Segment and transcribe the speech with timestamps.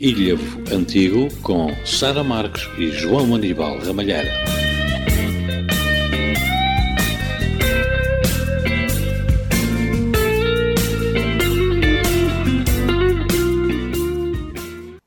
[0.00, 4.32] Ilhavo Antigo com Sara Marques e João Aníbal Ramalheira.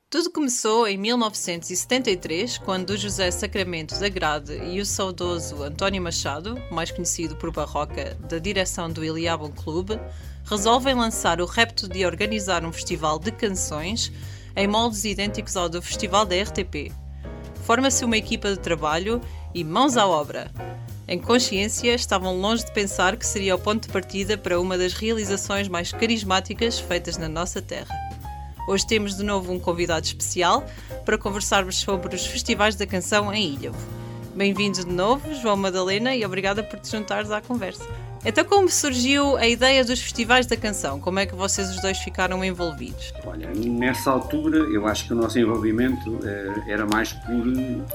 [0.09, 6.91] Tudo começou em 1973, quando José Sacramento da Grade e o saudoso António Machado, mais
[6.91, 9.97] conhecido por Barroca, da direção do Iliabon Clube,
[10.43, 14.11] resolvem lançar o repto de organizar um festival de canções
[14.55, 16.91] em moldes idênticos ao do festival da RTP.
[17.63, 19.21] Forma-se uma equipa de trabalho
[19.53, 20.51] e mãos à obra.
[21.07, 24.93] Em consciência, estavam longe de pensar que seria o ponto de partida para uma das
[24.93, 27.93] realizações mais carismáticas feitas na nossa terra.
[28.67, 30.63] Hoje temos de novo um convidado especial
[31.03, 33.77] para conversarmos sobre os festivais da canção em Ilhavo.
[34.35, 37.85] Bem-vindos de novo, João Madalena, e obrigada por te juntares à conversa.
[38.23, 40.99] Então, como surgiu a ideia dos festivais da canção?
[40.99, 43.11] Como é que vocês os dois ficaram envolvidos?
[43.25, 47.43] Olha, nessa altura eu acho que o nosso envolvimento eh, era mais por,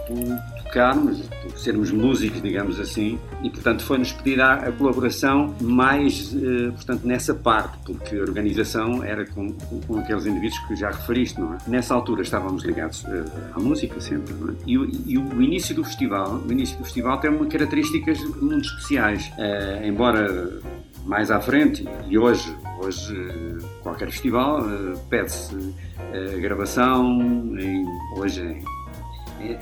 [0.06, 6.34] por tocarmos, por sermos músicos, digamos assim, e portanto foi-nos pedir a, a, colaboração mais,
[6.34, 10.90] eh, portanto, nessa parte, porque a organização era com, com, com, aqueles indivíduos que já
[10.90, 11.58] referiste, não é?
[11.66, 14.54] Nessa altura estávamos ligados eh, à música sempre, não é?
[14.66, 14.74] E,
[15.12, 19.82] e o início do festival, o início do festival tem uma características muito especiais, eh,
[19.84, 20.60] embora
[21.04, 23.14] mais à frente, e hoje, hoje
[23.80, 24.60] qualquer festival
[25.08, 25.54] pede-se
[26.40, 27.20] gravação,
[27.56, 28.75] em, hoje em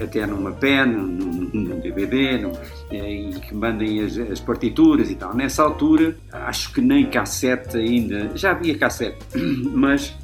[0.00, 2.52] até numa pen, num, num DVD, num,
[2.90, 5.34] e que mandem as, as, partituras e tal.
[5.34, 9.18] Nessa altura, acho que nem cassete ainda, já havia cassete,
[9.72, 10.14] mas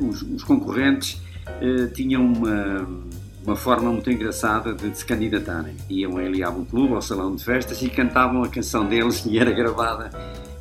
[0.00, 1.20] os, os, concorrentes
[1.94, 2.88] tinham uma,
[3.44, 5.74] uma forma muito engraçada de, de se candidatarem.
[5.88, 9.38] Iam ali a um clube, ao salão de festas e cantavam a canção deles e
[9.38, 10.10] era gravada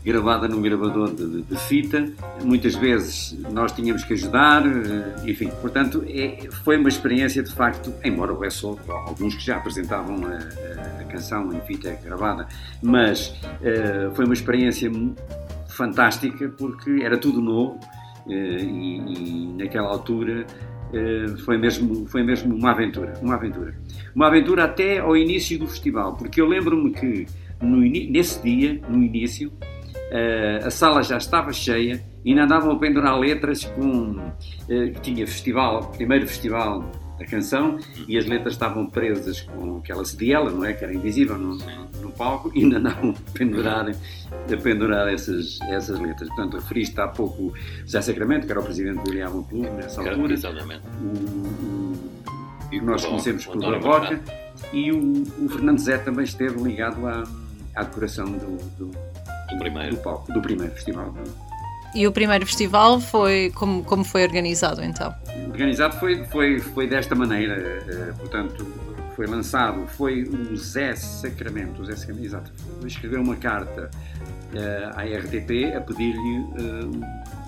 [0.08, 2.10] gravada num gravador de, de, fita.
[2.42, 5.50] Muitas vezes nós tínhamos que ajudar, eh, enfim.
[5.62, 11.04] Portanto, é, foi uma experiência de facto, embora houvesse alguns que já apresentavam a, a
[11.04, 12.48] canção em fita gravada,
[12.82, 14.90] mas uh, foi uma experiência
[15.68, 17.78] fantástica porque era tudo novo
[18.26, 20.46] uh, e, e, naquela altura
[20.94, 23.76] uh, foi mesmo foi mesmo uma aventura, uma aventura,
[24.16, 27.28] uma aventura até ao início do festival, porque eu lembro-me que
[27.62, 29.52] no, nesse dia, no início,
[30.64, 34.32] a sala já estava cheia e ainda andavam a pendurar letras com
[34.68, 40.52] que tinha festival, primeiro festival da canção e as letras estavam presas com aquela cediela,
[40.52, 40.74] não é?
[40.74, 41.58] Que era invisível no,
[42.00, 46.30] no palco e ainda andavam a pendurar, a pendurar essas, essas letras.
[46.30, 50.34] Portanto, referiste há pouco José Sacramento, que era o presidente do Iliabon Clube nessa altura.
[50.34, 50.84] Exatamente.
[51.02, 52.18] O,
[52.70, 54.20] que nós conhecemos por Barroca
[54.74, 57.24] e o, o Fernando Zé também esteve ligado à,
[57.74, 58.92] à decoração do, do
[59.50, 59.96] do primeiro.
[59.96, 61.14] Do, palco, do primeiro festival.
[61.96, 65.14] E o primeiro festival foi como, como foi organizado então?
[65.48, 68.68] Organizado foi, foi, foi desta maneira, uh, portanto,
[69.16, 72.52] foi lançado, foi o Zé Sacramento, o Zé Sacramento, exato,
[72.86, 73.90] escreveu uma carta
[74.54, 76.92] uh, à RTP a pedir-lhe uh,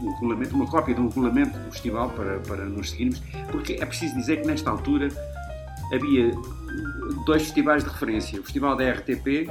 [0.01, 3.21] um regulamento, uma cópia de um regulamento do festival para, para nos seguirmos,
[3.51, 5.09] porque é preciso dizer que nesta altura
[5.93, 6.31] havia
[7.25, 9.49] dois festivais de referência, o Festival da RTP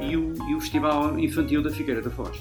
[0.00, 2.40] e o, e o Festival Infantil da Figueira da Foz.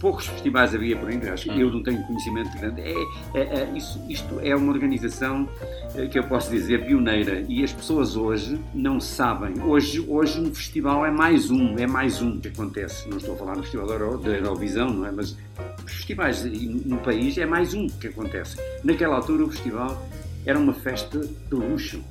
[0.00, 2.80] Poucos festivais havia por aí, acho que eu não tenho conhecimento grande.
[2.80, 2.94] É,
[3.34, 5.46] é, é, isso, isto é uma organização
[5.94, 9.60] eh, que eu posso dizer pioneira e as pessoas hoje não sabem.
[9.62, 13.08] Hoje, hoje um festival é mais um, é mais um que acontece.
[13.08, 15.10] Não estou a falar no Festival da Eurovisão, não é?
[15.10, 15.36] Mas
[15.84, 16.42] os festivais
[16.86, 18.56] no país é mais um que acontece.
[18.82, 20.00] Naquela altura o festival
[20.46, 22.02] era uma festa de luxo.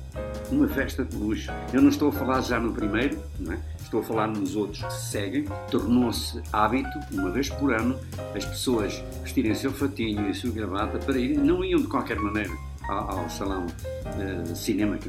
[0.52, 1.50] Uma festa de luxo.
[1.72, 3.69] Eu não estou a falar já no primeiro, não é?
[3.90, 5.44] Estou a falar nos outros que se seguem.
[5.70, 7.98] Tornou-se hábito, uma vez por ano,
[8.34, 11.38] as pessoas vestirem seu fatinho e a sua gravata para irem.
[11.38, 12.52] Não iam de qualquer maneira
[12.88, 13.66] ao, salão
[14.44, 15.08] de cinema que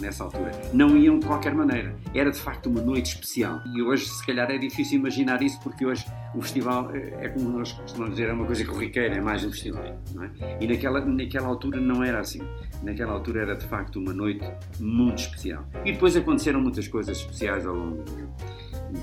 [0.00, 0.50] nessa altura.
[0.72, 1.94] Não iam de qualquer maneira.
[2.14, 3.60] Era de facto uma noite especial.
[3.74, 7.48] E hoje, se calhar, é difícil imaginar isso porque hoje o festival é, é como
[7.50, 9.84] nós costumamos dizer, é uma coisa corriqueira, é mais um festival.
[9.84, 10.58] É?
[10.60, 12.42] E naquela, naquela altura não era assim.
[12.82, 14.48] Naquela altura era de facto uma noite
[14.78, 15.64] muito especial.
[15.84, 18.04] E depois aconteceram muitas coisas especiais ao longo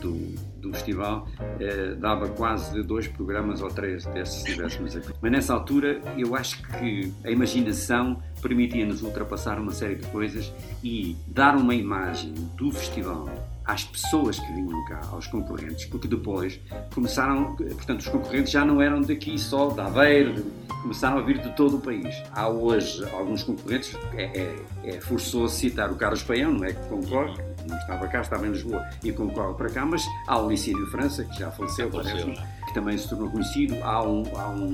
[0.01, 1.27] do, do festival,
[1.59, 5.13] eh, dava quase dois programas ou três desses se estivéssemos aqui.
[5.21, 10.51] Mas nessa altura eu acho que a imaginação permitia-nos ultrapassar uma série de coisas
[10.83, 13.29] e dar uma imagem do festival
[13.65, 16.59] às pessoas que vinham cá, aos concorrentes, porque depois
[16.93, 20.45] começaram, portanto, os concorrentes já não eram daqui só, da Aveiro,
[20.81, 22.15] começaram a vir de todo o país.
[22.31, 26.87] Há hoje alguns concorrentes, é, é, é forçoso citar o Carlos Paião, não é que
[26.87, 30.85] concorre, não estava cá, estava em Lisboa e concorre para cá, mas há o Licínio
[30.87, 32.25] França, que já faleceu, parece
[32.67, 34.73] que também se tornou conhecido, há um, há um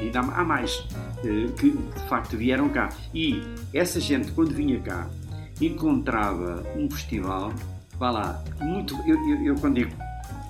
[0.00, 0.86] ainda há mais
[1.22, 2.88] que de facto vieram cá.
[3.14, 5.08] E essa gente, quando vinha cá,
[5.60, 7.52] encontrava um festival,
[8.00, 8.96] vá lá, muito.
[9.06, 9.92] Eu, eu, eu quando digo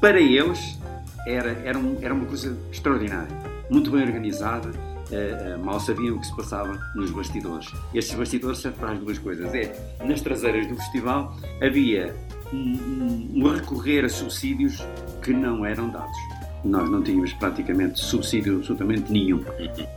[0.01, 0.79] para eles,
[1.27, 3.37] era, era, um, era uma coisa extraordinária,
[3.69, 4.71] muito bem organizada.
[5.11, 7.67] Uh, uh, mal sabiam o que se passava nos bastidores.
[7.93, 9.53] Estes bastidores servem para as duas coisas.
[9.53, 12.15] É, nas traseiras do festival havia
[12.53, 14.79] um, um, um recorrer a subsídios
[15.21, 16.17] que não eram dados
[16.65, 19.43] nós não tínhamos praticamente subsídio absolutamente nenhum.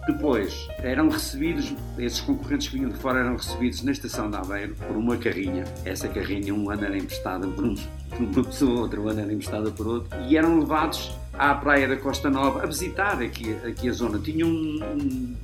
[0.07, 4.75] Depois, eram recebidos, esses concorrentes que vinham de fora eram recebidos na estação de Aveiro
[4.75, 5.63] por uma carrinha.
[5.85, 7.75] Essa carrinha um ano era emprestada por, um,
[8.09, 11.97] por uma pessoa, outro ano era emprestada por outro, e eram levados à praia da
[11.97, 14.19] Costa Nova a visitar aqui, aqui a zona.
[14.19, 15.35] Tinham um, um,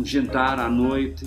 [0.00, 1.26] um jantar à noite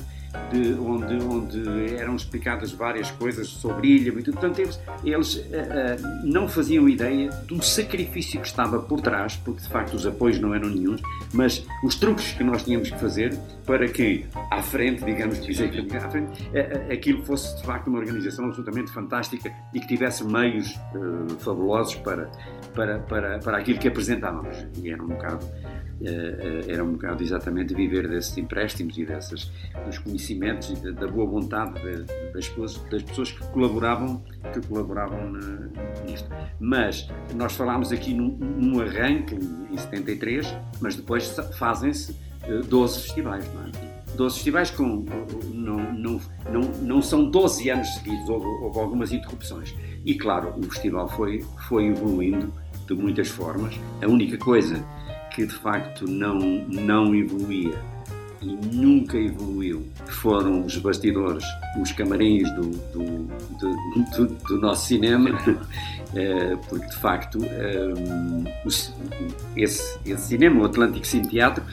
[0.51, 4.39] de, onde, onde eram explicadas várias coisas sobre ilha e tudo.
[4.39, 5.45] Portanto, eles, eles uh,
[6.23, 10.53] não faziam ideia do sacrifício que estava por trás, porque de facto os apoios não
[10.53, 10.95] eram nenhum,
[11.33, 16.43] mas os truques que nós tínhamos que fazer para que à frente, digamos, à frente,
[16.43, 20.79] uh, aquilo fosse de facto uma organização absolutamente fantástica e que tivesse meios
[21.39, 22.29] fabulosos para,
[22.73, 24.65] para, para, para aquilo que apresentávamos.
[24.77, 25.45] E era um bocado
[26.67, 29.51] era um bocado exatamente viver desses empréstimos e dessas,
[29.85, 31.73] dos conhecimentos e da, boa vontade
[32.33, 32.47] das,
[32.89, 35.33] das pessoas que colaboravam, que colaboravam
[36.05, 36.29] nisto.
[36.59, 41.27] Mas nós falámos aqui num, num arranque em 73, mas depois
[41.57, 42.15] fazem-se
[42.67, 43.91] 12 eh, festivais, não é?
[44.15, 45.05] 12 festivais com.
[45.53, 46.21] Não, não,
[46.51, 49.73] não, não são 12 anos seguidos, houve, houve algumas interrupções.
[50.05, 52.51] E claro, o festival foi, foi evoluindo
[52.87, 53.79] de muitas formas.
[54.01, 54.83] A única coisa
[55.33, 57.79] que de facto não, não evoluía
[58.41, 61.45] e nunca evoluiu foram os bastidores,
[61.79, 63.27] os camarins do, do,
[63.59, 65.29] do, do, do nosso cinema,
[66.15, 67.93] eh, porque de facto eh,
[69.55, 71.63] esse, esse cinema, o Atlântico Cine Teatro,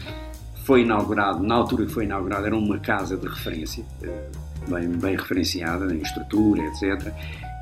[0.65, 4.29] foi inaugurado, na altura que foi inaugurado, era uma casa de referência, eh,
[4.69, 7.13] bem, bem referenciada em estrutura, etc.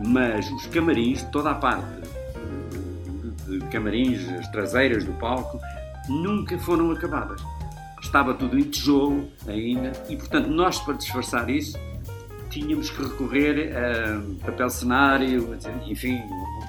[0.04, 1.86] Mas os camarins, toda a parte
[3.46, 5.60] de camarins, as traseiras do palco,
[6.08, 7.42] nunca foram acabadas.
[8.00, 11.78] Estava tudo em tijolo ainda e, portanto, nós, para disfarçar isso,
[12.50, 16.22] tínhamos que recorrer a papel cenário, enfim,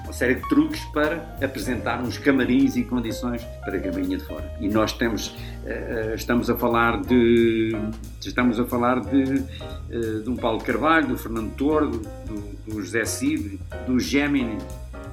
[0.04, 4.52] uma série de truques para apresentar uns camarins e condições para a caminha de fora.
[4.60, 7.76] E nós temos, eh, estamos a falar de,
[8.20, 9.44] estamos a falar de,
[9.90, 14.58] eh, de um Paulo Carvalho, do Fernando Tordo, do, do José Cid, do Gemini,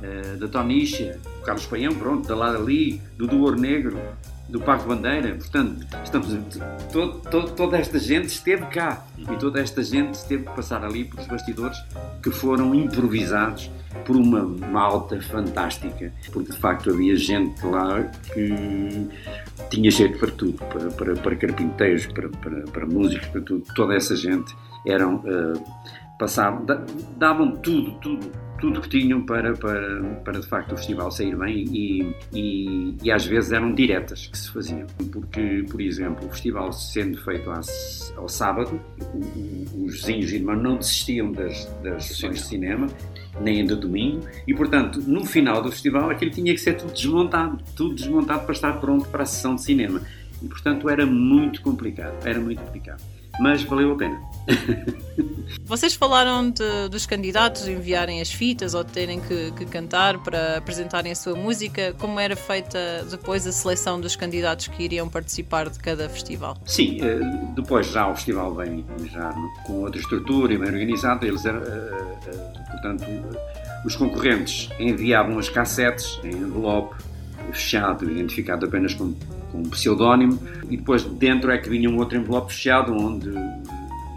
[0.06, 4.00] eh, da Tonicha, do Carlos Paião, pronto, da Lara Lee, do Duor Negro,
[4.48, 5.36] do Parque Bandeira.
[5.36, 6.38] Portanto, estamos,
[6.92, 11.06] todo, todo, toda esta gente esteve cá e toda esta gente teve que passar ali
[11.06, 11.78] por os bastidores
[12.22, 13.70] que foram improvisados
[14.06, 18.04] por uma malta fantástica, porque de facto havia gente lá
[18.34, 19.08] que
[19.70, 23.64] tinha jeito para tudo, para, para, para carpinteiros, para, para, para músicos, para tudo.
[23.74, 24.56] Toda essa gente
[24.86, 25.16] eram.
[25.16, 25.64] Uh,
[26.18, 26.66] passavam,
[27.18, 31.66] davam tudo, tudo, tudo que tinham para, para, para de facto o festival sair bem
[31.72, 34.88] e, e, e, às vezes eram diretas que se faziam.
[35.12, 37.50] Porque, por exemplo, o festival sendo feito
[38.18, 38.80] ao sábado,
[39.76, 42.88] os vizinhos e irmãos não desistiam das, das sessões de cinema,
[43.42, 47.62] nem ainda domingo, e portanto, no final do festival aquilo tinha que ser tudo desmontado,
[47.76, 50.02] tudo desmontado para estar pronto para a sessão de cinema.
[50.42, 54.22] E portanto era muito complicado, era muito complicado mas valeu a pena.
[55.66, 61.12] Vocês falaram de, dos candidatos enviarem as fitas ou terem que, que, cantar para apresentarem
[61.12, 61.94] a sua música.
[61.98, 66.58] Como era feita depois a seleção dos candidatos que iriam participar de cada festival?
[66.66, 67.20] Sim, eh,
[67.56, 69.34] depois já o festival vem já
[69.66, 71.26] com outra estrutura e bem organizado.
[71.26, 72.32] Eles, eh, eh,
[72.72, 73.06] portanto,
[73.86, 76.96] os concorrentes enviavam as cassetes em envelope
[77.52, 79.14] fechado, identificado apenas com
[79.56, 83.32] com um pseudónimo, e depois dentro é que vinha um outro envelope fechado onde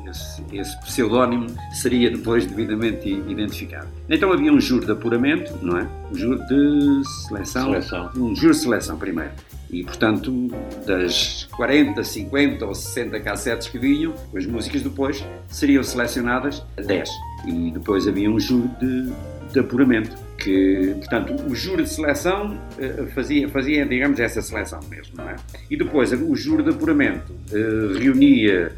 [0.08, 3.88] esse, esse pseudónimo seria depois devidamente identificado.
[4.08, 5.88] Então havia um juro de apuramento, não é?
[6.10, 7.64] Um juro de seleção.
[7.66, 8.10] seleção.
[8.16, 9.32] Um juro de seleção primeiro.
[9.70, 10.48] E, portanto,
[10.86, 17.10] das 40, 50 ou 60 cassetes que vinham, as músicas depois seriam selecionadas 10.
[17.46, 19.12] E depois havia um juro de,
[19.52, 25.14] de apuramento que, portanto, o júri de seleção uh, fazia, fazia, digamos, essa seleção mesmo,
[25.16, 25.36] não é?
[25.68, 28.72] E depois o júri de apuramento uh, reunia,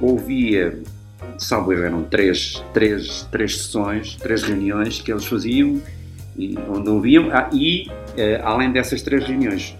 [0.00, 0.78] ouvia,
[1.38, 5.80] salvo eram três, três, três sessões, três reuniões que eles faziam
[6.36, 9.76] e, onde ouviam, ah, e uh, além dessas três reuniões,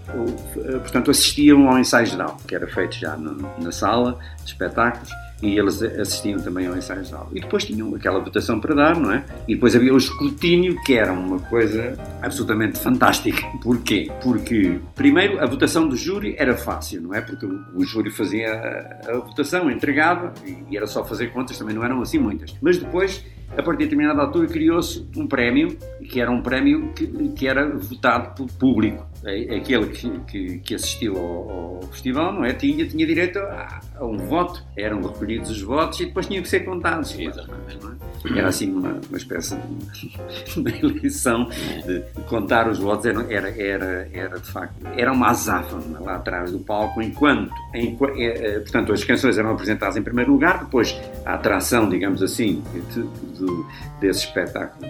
[0.82, 5.11] portanto, assistiam ao ensaio geral, que era feito já no, na sala de espetáculos,
[5.42, 7.28] e eles assistiam também ao ensaio geral.
[7.33, 9.25] E depois tinham aquela votação para dar, não é?
[9.47, 13.47] E depois havia o escrutínio, que era uma coisa absolutamente fantástica.
[13.62, 14.11] Porquê?
[14.23, 17.21] Porque, primeiro, a votação do júri era fácil, não é?
[17.21, 21.75] Porque o, júri fazia a, a votação, entregava, e, e era só fazer contas, também
[21.75, 22.54] não eram assim muitas.
[22.61, 23.25] Mas depois
[23.57, 27.68] a partir de determinada altura criou-se um prémio, que era um prémio que, que era
[27.76, 29.07] votado pelo público.
[29.25, 32.52] Aquele que, que, que assistiu ao, ao, festival não é?
[32.52, 34.62] tinha, tinha direito a, a, um voto.
[34.76, 37.18] Eram recolhidos os votos e depois tinham que ser contados.
[37.18, 37.78] Exatamente.
[38.25, 38.38] É?
[38.38, 41.48] Era assim uma, uma espécie de, de eleição
[41.84, 43.06] de contar os votos.
[43.06, 47.96] Era, era, era, era de facto, era uma azáfama lá atrás do palco, enquanto, em,
[48.16, 52.62] é, é, portanto, as canções eram apresentadas em primeiro lugar, depois a atração, digamos assim,
[52.72, 53.64] de, de,
[54.00, 54.88] desse espetáculo,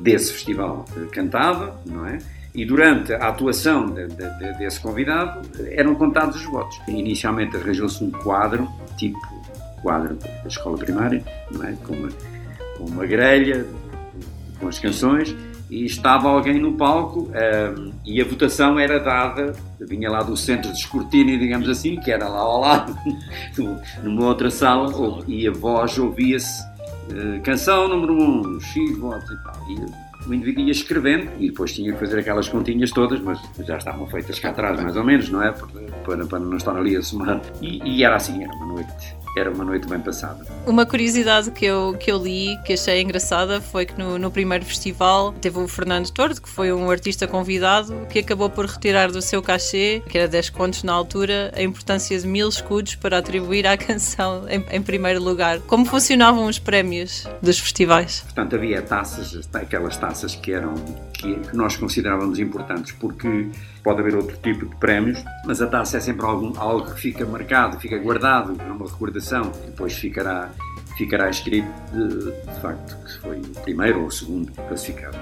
[0.00, 2.18] desse festival cantava, não é?
[2.54, 5.40] E durante a atuação de, de, de, desse convidado
[5.70, 6.78] eram contados os votos.
[6.86, 9.18] Inicialmente arranjou-se um quadro, tipo
[9.82, 11.72] quadro da escola primária, é?
[11.86, 12.08] com, uma,
[12.78, 13.66] com uma grelha,
[14.60, 15.34] com as canções,
[15.68, 20.70] e estava alguém no palco um, e a votação era dada, vinha lá do centro
[20.70, 22.96] de escrutínio, digamos assim, que era lá ao lado,
[24.04, 24.92] numa outra sala,
[25.26, 29.70] e a voz ouvia-se, uh, canção número 1, um, X votos e tal.
[29.70, 33.78] E, o indivíduo ia escrevendo e depois tinha que fazer aquelas continhas todas, mas já
[33.78, 35.52] estavam feitas cá atrás, mais ou menos, não é?
[36.04, 37.40] Para, para não estar ali a somar.
[37.60, 40.44] E, e era assim, era uma noite era uma noite bem passada.
[40.66, 44.64] Uma curiosidade que eu, que eu li, que achei engraçada, foi que no, no primeiro
[44.64, 49.22] festival teve o Fernando Tordo, que foi um artista convidado, que acabou por retirar do
[49.22, 53.66] seu cachê, que era 10 contos na altura, a importância de mil escudos para atribuir
[53.66, 55.60] à canção em, em primeiro lugar.
[55.60, 58.20] Como funcionavam os prémios dos festivais?
[58.20, 60.74] Portanto, havia taças, aquelas taças que eram
[61.12, 63.48] que, nós considerávamos importantes, porque
[63.82, 67.24] pode haver outro tipo de prémios, mas a taça é sempre algo, algo que fica
[67.24, 70.50] marcado, fica guardado, é uma recordação, depois ficará,
[70.96, 75.18] ficará escrito de, de facto que foi o primeiro ou o segundo classificado.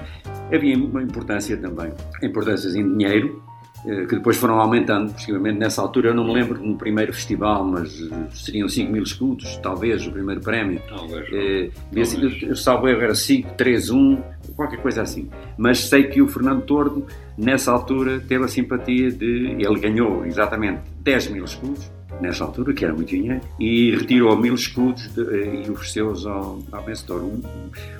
[0.53, 3.41] Havia uma importância também, importâncias em dinheiro,
[3.83, 6.09] que depois foram aumentando possivelmente nessa altura.
[6.09, 10.11] Eu não me lembro no primeiro festival, mas eh, seriam 5 mil escudos, talvez, o
[10.11, 10.81] primeiro prémio.
[10.87, 11.27] Talvez.
[11.31, 12.61] Eh, talvez.
[12.61, 14.21] salvo erro, era 5, 3, 1,
[14.55, 15.29] qualquer coisa assim.
[15.57, 17.05] Mas sei que o Fernando Tordo,
[17.37, 19.55] nessa altura, teve a simpatia de.
[19.59, 24.53] Ele ganhou exatamente 10 mil escudos, nessa altura, que era muito dinheiro, e retirou mil
[24.53, 25.21] escudos de,
[25.65, 27.23] e ofereceu-os ao, ao vencedor.
[27.23, 27.41] O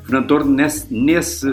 [0.04, 1.48] Fernando Tordo, nesse, nesse,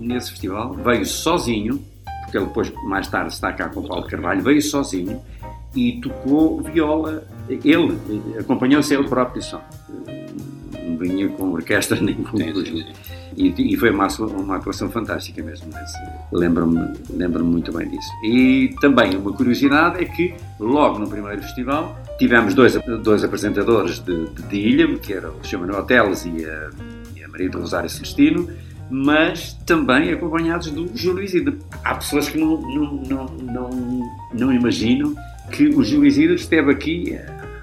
[0.00, 1.80] nesse festival, veio sozinho,
[2.28, 5.20] porque ele depois, mais tarde, está cá com o Paulo Carvalho, veio sozinho
[5.74, 7.24] e tocou viola.
[7.48, 7.98] Ele,
[8.38, 9.62] acompanhou-se ele próprio só.
[10.86, 12.84] Não vinha com orquestra nem com sim,
[13.36, 15.70] e, e, foi uma, uma atuação fantástica mesmo.
[16.32, 18.10] Lembro-me lembro muito bem disso.
[18.24, 24.26] E também uma curiosidade é que, logo no primeiro festival, tivemos dois, dois apresentadores de,
[24.30, 25.60] de, de Ilha, que eram o Sr.
[25.60, 26.70] Manuel Teles e a,
[27.16, 28.48] e a Maria do Rosário Celestino,
[28.90, 31.58] mas também acompanhados do Júlio.
[31.84, 33.70] Há pessoas que não, não, não, não,
[34.32, 35.14] não imaginam
[35.50, 37.18] que o Júlio Isidro esteve aqui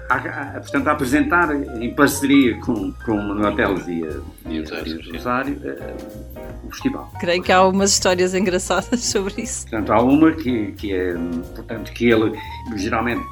[0.08, 4.60] a, a, portanto, a apresentar em parceria com, com o Manuel Teles e, a, e,
[4.60, 7.12] o Rosário uh, o festival.
[7.20, 9.62] Creio que há algumas histórias engraçadas sobre isso.
[9.68, 11.14] Portanto, há uma que, que é,
[11.54, 12.38] portanto, que ele,
[12.76, 13.24] geralmente,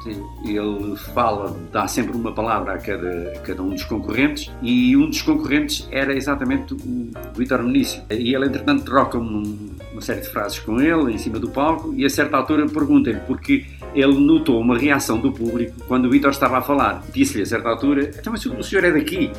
[0.45, 5.09] ele fala, dá sempre uma palavra a cada, a cada um dos concorrentes e um
[5.09, 8.01] dos concorrentes era exatamente o Vitor Menício.
[8.09, 9.43] E ele, entretanto, troca uma
[10.05, 13.65] série de frases com ele em cima do palco e a certa altura pergunta-lhe porque
[13.93, 17.03] ele notou uma reação do público quando o Vitor estava a falar.
[17.13, 19.31] Disse-lhe a certa altura: Então, mas o senhor é daqui?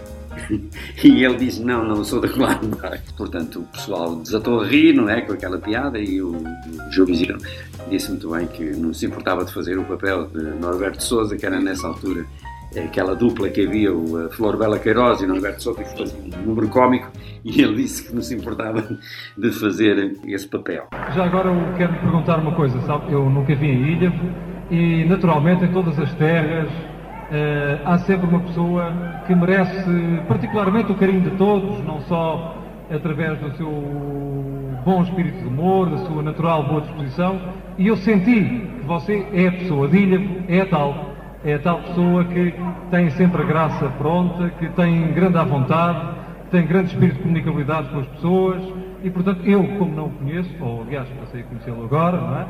[1.05, 2.61] e ele disse: Não, não sou da lá.
[3.17, 5.21] Portanto, o pessoal desatou a rir, não é?
[5.21, 5.99] Com aquela piada.
[5.99, 10.43] E o, o disse muito bem que não se importava de fazer o papel de
[10.43, 12.27] Norberto Souza, que era nessa altura
[12.75, 16.47] aquela dupla que havia, o Flor Bela Queiroz e o Norberto Souza, que fazia um
[16.47, 17.11] número cómico,
[17.45, 18.83] e ele disse que não se importava
[19.37, 20.87] de fazer esse papel.
[21.15, 23.13] Já agora eu quero perguntar uma coisa, sabe?
[23.13, 24.13] Eu nunca vi em Ilha
[24.71, 28.93] e, naturalmente, em todas as terras uh, há sempre uma pessoa
[29.27, 33.71] que merece particularmente o carinho de todos, não só através do seu
[34.85, 37.41] bom espírito de humor, da sua natural boa disposição,
[37.79, 41.16] e eu senti que você é a pessoa de Ilha, é a tal
[41.47, 42.53] é a tal pessoa que
[42.91, 46.17] tem sempre a graça pronta, que tem grande à vontade,
[46.51, 48.63] tem grande espírito de comunicabilidade com as pessoas
[49.05, 52.47] e, portanto, eu, como não o conheço, ou aliás, passei a conhecê-lo agora, não é?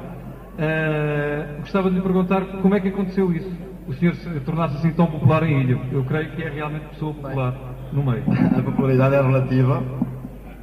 [0.56, 3.52] Uh, gostava de lhe perguntar como é que aconteceu isso,
[3.86, 5.78] o senhor se tornar-se assim tão popular em Ilha.
[5.92, 7.54] Eu creio que é realmente pessoa popular
[7.92, 8.24] no meio.
[8.58, 9.82] A popularidade é relativa.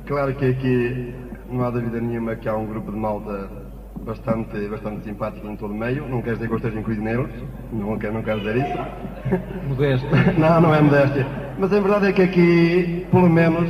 [0.08, 1.13] Claro que aqui
[1.52, 3.62] não há dúvida nenhuma que há um grupo de malta
[4.03, 6.07] bastante, bastante simpático em todo o meio.
[6.07, 7.29] Não quer dizer que eu esteja incluído neles,
[7.72, 8.77] não quero, não quero dizer isso.
[9.67, 10.07] Modesto.
[10.38, 11.25] Não, não é modéstia.
[11.57, 13.69] Mas a verdade é que aqui, pelo menos,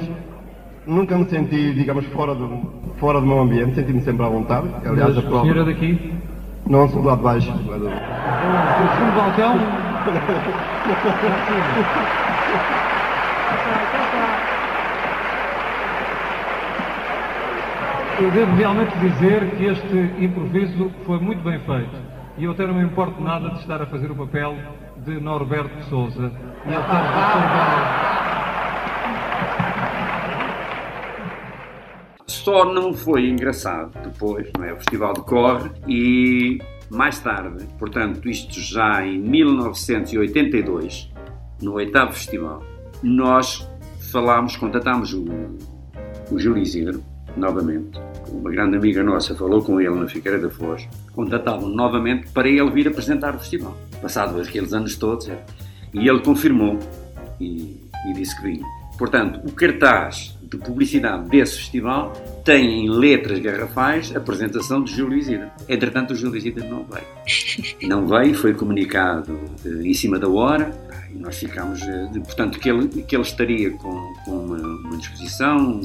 [0.85, 2.47] nunca me senti, digamos, fora do,
[2.97, 4.67] fora do meu ambiente, senti-me sempre à vontade.
[4.85, 5.41] Aliás, a Mas, prova.
[5.43, 5.97] senhora daqui,
[6.67, 7.53] Não sou lá de baixo.
[7.67, 9.57] mas eu- o segundo balcão.
[18.19, 21.91] Eu devo realmente dizer que este improviso foi muito bem feito.
[22.37, 24.55] E eu até não me importo nada de estar a fazer o papel
[25.05, 26.31] de Norberto de Souza.
[26.65, 28.13] E até reservar-
[32.27, 34.73] Só não foi engraçado depois, não é?
[34.73, 41.11] O festival decorre e mais tarde, portanto, isto já em 1982,
[41.61, 42.61] no oitavo festival,
[43.01, 43.67] nós
[44.11, 45.23] falámos, contatámos o,
[46.31, 47.01] o Júlio Isidro,
[47.35, 47.99] novamente.
[48.29, 52.69] Uma grande amiga nossa falou com ele na Figueira da Foz, contatámos novamente para ele
[52.71, 53.77] vir apresentar o festival.
[54.01, 55.37] Passado aqueles anos todos, é.
[55.93, 56.79] e ele confirmou
[57.39, 58.65] e, e disse que vinha.
[58.97, 62.13] Portanto, o cartaz de publicidade desse festival
[62.45, 65.49] tem em letras garrafais a apresentação de Júlio Isidro.
[65.67, 67.05] Entretanto, o Júlio Isidro não veio.
[67.87, 70.71] Não veio, foi comunicado eh, em cima da hora
[71.13, 71.81] e nós ficámos.
[71.81, 75.81] eh, portanto, que ele, que ele estaria com, com uma, uma disposição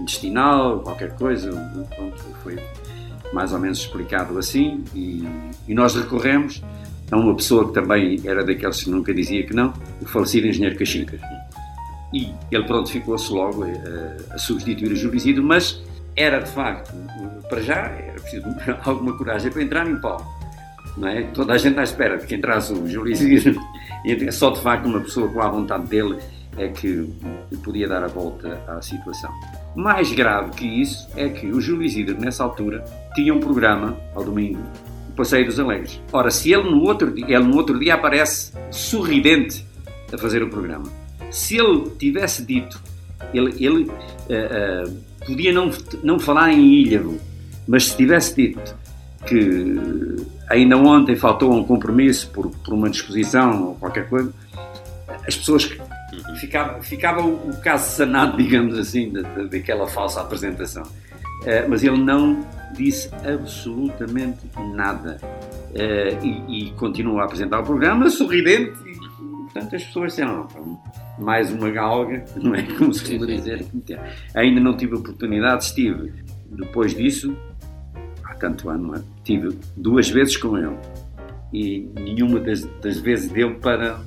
[0.00, 1.50] intestinal, qualquer coisa.
[1.96, 2.58] Pronto, foi
[3.32, 5.24] mais ou menos explicado assim e,
[5.68, 6.62] e nós recorremos
[7.10, 10.78] a uma pessoa que também era daqueles que nunca dizia que não, o falecido engenheiro
[10.78, 11.20] Caxincas.
[12.12, 15.80] E ele, pronto, ficou-se logo eh, a substituir o Isidro, mas
[16.16, 16.92] era de facto,
[17.48, 18.46] para já, era preciso
[18.84, 20.26] alguma coragem para entrar em palco.
[20.96, 21.22] Não é?
[21.22, 23.60] Toda a gente à espera de que entrasse o Isidro.
[24.02, 26.16] E só de facto uma pessoa com a vontade dele
[26.56, 27.06] é que
[27.62, 29.30] podia dar a volta à situação.
[29.74, 32.84] Mais grave que isso é que o Júlio Isidro, nessa altura,
[33.14, 34.60] tinha um programa ao domingo,
[35.08, 36.00] o Passeio dos Alegres.
[36.12, 39.64] Ora, se ele no outro dia, ele no outro dia aparece sorridente
[40.12, 40.90] a fazer o programa,
[41.30, 42.80] se ele tivesse dito,
[43.32, 43.90] ele, ele
[44.28, 44.90] eh, eh,
[45.24, 45.70] podia não,
[46.02, 47.18] não falar em Ilhavo,
[47.68, 48.74] mas se tivesse dito
[49.26, 49.76] que
[50.48, 54.32] ainda ontem faltou um compromisso por, por uma disposição ou qualquer coisa,
[55.26, 55.70] as pessoas
[56.38, 60.82] ficava, ficava o, o caso sanado, digamos assim, da- da- daquela falsa apresentação.
[61.46, 62.44] Eh, mas ele não
[62.76, 64.38] disse absolutamente
[64.74, 65.18] nada.
[65.74, 68.94] Eh, e, e continua a apresentar o programa sorridente e,
[69.44, 70.60] portanto, as pessoas disseram, "Pá,
[71.18, 73.64] mais uma galga, não é como se costuma dizer.
[74.34, 76.12] Ainda não tive oportunidade, estive
[76.50, 77.36] depois disso,
[78.24, 79.02] há tanto ano, é?
[79.24, 80.76] tive duas vezes com ele
[81.52, 84.00] e nenhuma das, das vezes deu para,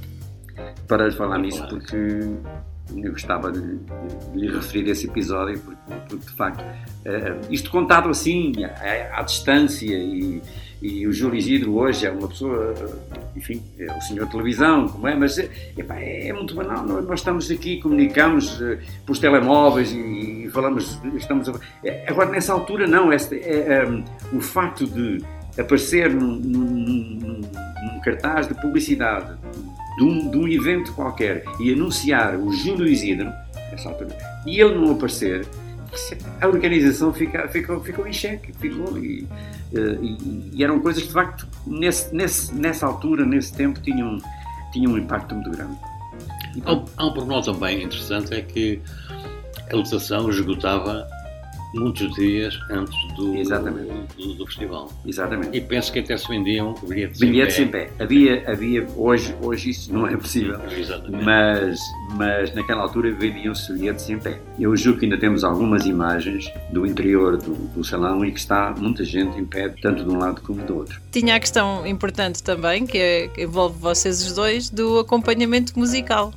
[0.87, 1.95] para falar nisso porque
[2.97, 6.63] eu gostava de, de- lhe referir esse episódio porque, porque, de facto
[7.05, 10.41] eh, isto contado assim à, à distância e,
[10.81, 12.73] e o Júlio Isidro hoje é uma pessoa
[13.35, 16.85] enfim, é o senhor televisão como é, mas epá, é, é muito banal.
[16.85, 21.53] Nós, estamos aqui, comunicamos eh, pelos telemóveis e, e falamos estamos a-
[22.07, 23.85] agora nessa altura não é, é,
[24.33, 25.23] o facto de
[25.59, 29.33] aparecer num, num- num- num cartaz de publicidade
[29.97, 33.31] de um, de um evento qualquer e anunciar o Júlio Isidro,
[33.71, 35.45] nessa altura, e ele não aparecer,
[36.41, 38.51] a organização fica, ficou, ficou em xeque.
[38.53, 39.27] Ficou, e,
[39.75, 44.17] eh, e- e eram coisas que, de facto, nesse, nesse, nessa altura, nesse tempo, tinham,
[44.71, 45.77] tinham um impacto muito grande.
[46.55, 48.81] E, um, há um pormenor também interessante, é que
[49.71, 51.07] a lotação esgotava
[51.73, 53.91] muitos dias antes do, Exatamente.
[54.17, 54.91] do, do festival.
[55.05, 55.57] exatamente.
[55.57, 57.89] E penso que até se vendiam bilhetes, Bilhetes em pé.
[57.99, 60.59] Havia, havia hoje, hoje isso não é possível.
[60.71, 61.23] Exatamente.
[61.23, 61.79] Mas,
[62.15, 64.39] mas naquela altura vendiam-se bilhetes em pé.
[64.59, 68.73] Eu julgo que ainda temos algumas imagens do interior do, do salão e que está
[68.77, 71.01] muita gente em pé, tanto de um lado como do outro.
[71.11, 76.33] Tinha a questão importante também, que, é, que envolve vocês os dois, do acompanhamento musical,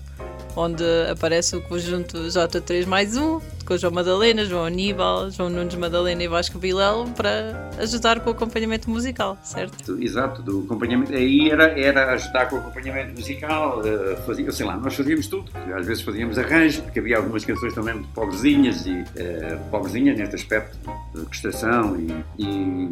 [0.57, 5.75] onde aparece o conjunto J3 mais um, com o João Madalena, João Aníbal, João Nunes
[5.75, 10.01] Madalena e Vasco Vilela, para ajudar com o acompanhamento musical, certo?
[10.01, 11.13] Exato, do acompanhamento.
[11.13, 15.51] Aí era, era ajudar com o acompanhamento musical, eh, fazia, sei lá, nós fazíamos tudo.
[15.75, 20.37] Às vezes fazíamos arranjos, porque havia algumas canções também muito pobrezinhas, e eh, pobrezinhas neste
[20.37, 20.79] aspecto
[21.15, 21.97] de prestação.
[21.99, 22.89] E, e,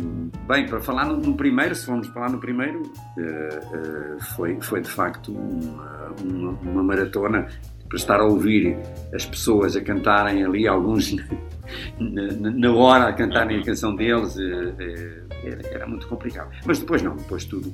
[0.48, 2.82] bem, para falar no, no primeiro, se formos falar no primeiro,
[3.16, 7.46] eh, eh, foi, foi de facto uma, uma, uma maratona
[7.94, 8.76] para estar a ouvir
[9.14, 11.14] as pessoas a cantarem ali, alguns
[11.98, 16.50] na, na- hora a cantarem a canção deles, eh, eh, era, era muito complicado.
[16.66, 17.72] Mas depois não, depois tudo,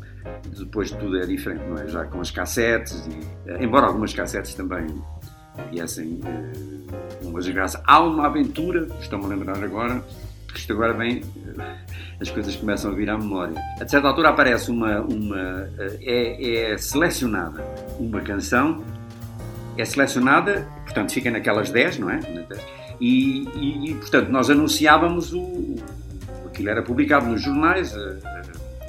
[0.58, 1.88] depois tudo é diferente, não é?
[1.88, 4.86] Já com as cassetes, e, eh, embora algumas cassetes também
[5.70, 6.20] viessem
[7.22, 7.82] uma desgraça.
[7.86, 10.04] Há uma aventura, estou-me a lembrar agora,
[10.54, 11.22] isto agora vem,
[12.20, 13.54] as coisas começam a vir à memória.
[13.80, 15.68] A certa altura aparece uma, uma
[16.02, 17.64] é, é selecionada
[17.98, 18.84] uma canção,
[19.80, 22.20] é selecionada, portanto fica naquelas 10, não é?
[23.00, 25.76] E, e, e, portanto nós anunciávamos o,
[26.46, 27.94] aquilo era publicado nos jornais,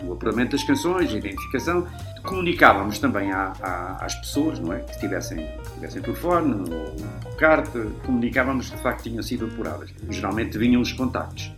[0.04, 1.88] o apuramento das canções, a identificação,
[2.24, 4.80] comunicávamos também às pessoas, não é?
[4.80, 6.96] Que tivessem, tivessem telefone ou
[7.38, 9.90] carta, comunicávamos que de facto tinham sido apuradas.
[10.10, 11.52] Geralmente vinham os contactos.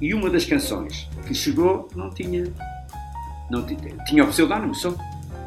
[0.00, 2.52] E uma das canções que chegou não tinha.
[3.50, 4.94] Não tinha, tinha o pseudónimo só.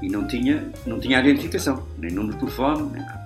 [0.02, 3.25] E não tinha, não tinha identificação, nem número de telefone, nem nada.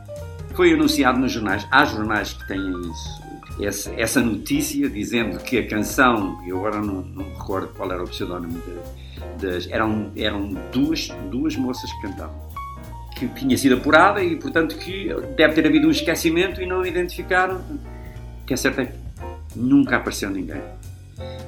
[0.60, 1.66] Foi anunciado nos jornais.
[1.72, 3.22] Há jornais que têm isso,
[3.62, 8.04] essa, essa notícia dizendo que a canção, eu agora não, não me recordo qual era
[8.04, 8.62] o pseudónimo
[9.42, 9.70] das.
[9.72, 12.36] Eram, eram duas, duas moças que cantavam
[13.16, 17.62] que tinha sido apurada e, portanto, que deve ter havido um esquecimento e não identificaram.
[18.46, 18.94] Que é certo é que
[19.56, 20.62] nunca apareceu ninguém.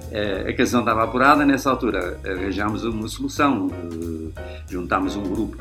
[0.09, 3.69] Eh, a canção estava apurada, nessa altura arranjámos uma solução,
[4.37, 5.57] eh, juntámos um grupo,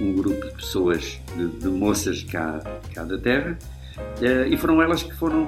[0.00, 2.60] um grupo de pessoas, de, de moças cá,
[2.94, 3.58] cá da terra,
[4.20, 5.46] eh, e foram elas que foram,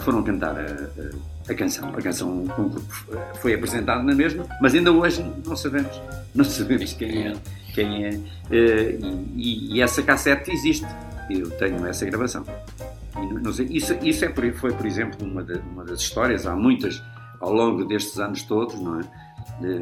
[0.00, 1.88] foram cantar a, a, canção.
[1.90, 2.44] A canção
[3.40, 6.00] foi apresentada na mesma, mas ainda hoje não sabemos,
[6.34, 7.32] não sabemos quem é.
[7.74, 8.20] Quem é
[9.36, 10.86] e, e essa cassete existe,
[11.28, 12.44] eu tenho essa gravação.
[13.52, 17.02] Sei, isso, isso é foi, por exemplo, uma, de, uma das histórias, há muitas
[17.40, 19.04] ao longo destes anos todos, não é?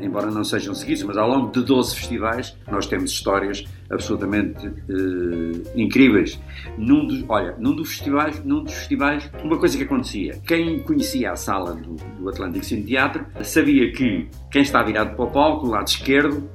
[0.02, 5.62] Embora não sejam seguidos, mas ao longo de 12 festivais nós temos histórias absolutamente uh,
[5.74, 6.40] incríveis.
[6.76, 11.32] Num dos, olha, num dos, festivais, num dos festivais, uma coisa que acontecia, quem conhecia
[11.32, 15.66] a sala do, do Atlântico Cine Teatro sabia que quem está virado para o palco,
[15.66, 16.48] do lado esquerdo,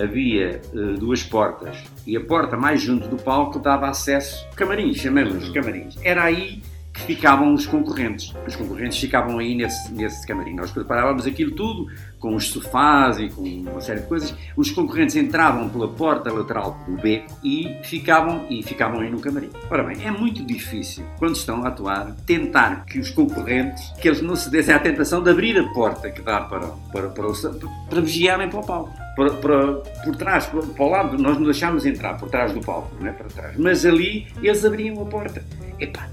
[0.00, 5.48] havia uh, duas portas e a porta mais junto do palco dava acesso, camarins, chamamos
[5.50, 5.96] camarins.
[6.02, 8.34] Era aí que ficavam os concorrentes.
[8.46, 10.54] Os concorrentes ficavam aí nesse, nesse camarim.
[10.54, 11.86] Nós preparávamos aquilo tudo,
[12.20, 14.34] com os sofás e com uma série de coisas.
[14.54, 19.50] Os concorrentes entravam pela porta lateral do beco e ficavam, e ficavam aí no camarim.
[19.70, 24.20] Ora bem, é muito difícil, quando estão a atuar, tentar que os concorrentes, que eles
[24.20, 27.32] não se dessem à tentação de abrir a porta que dá para, para, para, o,
[27.88, 28.90] para vigiarem para o palco.
[29.16, 32.60] Para, para, por trás, para, para, o lado, nós não deixámos entrar por trás do
[32.60, 33.56] palco, não é para trás.
[33.58, 35.42] Mas ali eles abriam a porta.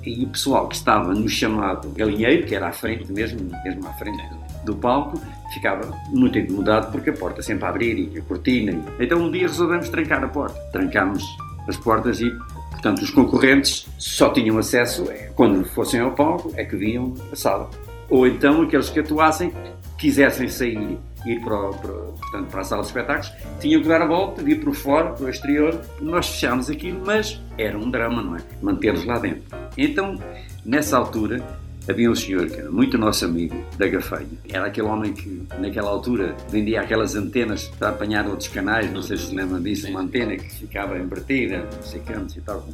[0.06, 3.94] E o pessoal que estava no chamado galinheiro, que era à frente mesmo, mesmo à
[3.94, 4.18] frente
[4.64, 5.22] do palco,
[5.54, 8.80] ficava muito incomodado porque a porta sempre a abrir e a cortina.
[9.00, 10.60] Então um dia resolvemos trancar a porta.
[10.72, 11.24] Trancámos
[11.68, 12.32] as portas e,
[12.72, 17.36] portanto, os concorrentes só tinham acesso, é, quando fossem ao palco, é que viam a
[17.36, 17.70] sala.
[18.10, 19.52] Ou então aqueles que atuassem,
[19.98, 24.06] quisessem sair ir para, para, portanto, para a sala de espetáculos, tinham que dar a
[24.06, 25.80] volta, vir por fora, para o exterior.
[26.00, 28.40] Nós fechámos aquilo, mas era um drama, não é?
[28.62, 29.44] Mantê-los lá dentro.
[29.78, 30.18] Então,
[30.66, 31.44] nessa altura,
[31.90, 34.28] havia um senhor que era muito nosso amigo, da Gafeia.
[34.50, 39.18] Era aquele homem que, naquela altura, vendia aquelas antenas para apanhar outros canais, não sei
[39.18, 42.68] se se lembram disso, uma antena que ficava invertida, não sei cantos e tal,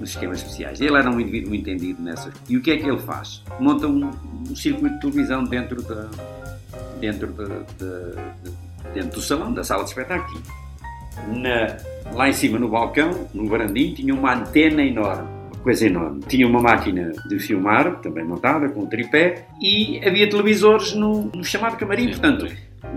[0.00, 0.80] nos esquemas especiais.
[0.80, 2.32] Ele era um indivíduo muito entendido nessas.
[2.48, 3.42] E o que é que ele faz?
[3.58, 4.10] Monta um,
[4.48, 6.08] um circuito de televisão dentro, da,
[7.00, 10.42] dentro, de, de, de, dentro do salão, da sala de espetáculo.
[11.28, 11.76] Na,
[12.14, 16.20] lá em cima, no balcão, no varandim, tinha uma antena enorme coisa enorme.
[16.26, 21.44] Tinha uma máquina de filmar, também montada, com um tripé, e havia televisores no, no
[21.44, 22.12] chamado camarim.
[22.12, 22.46] Sim, Portanto,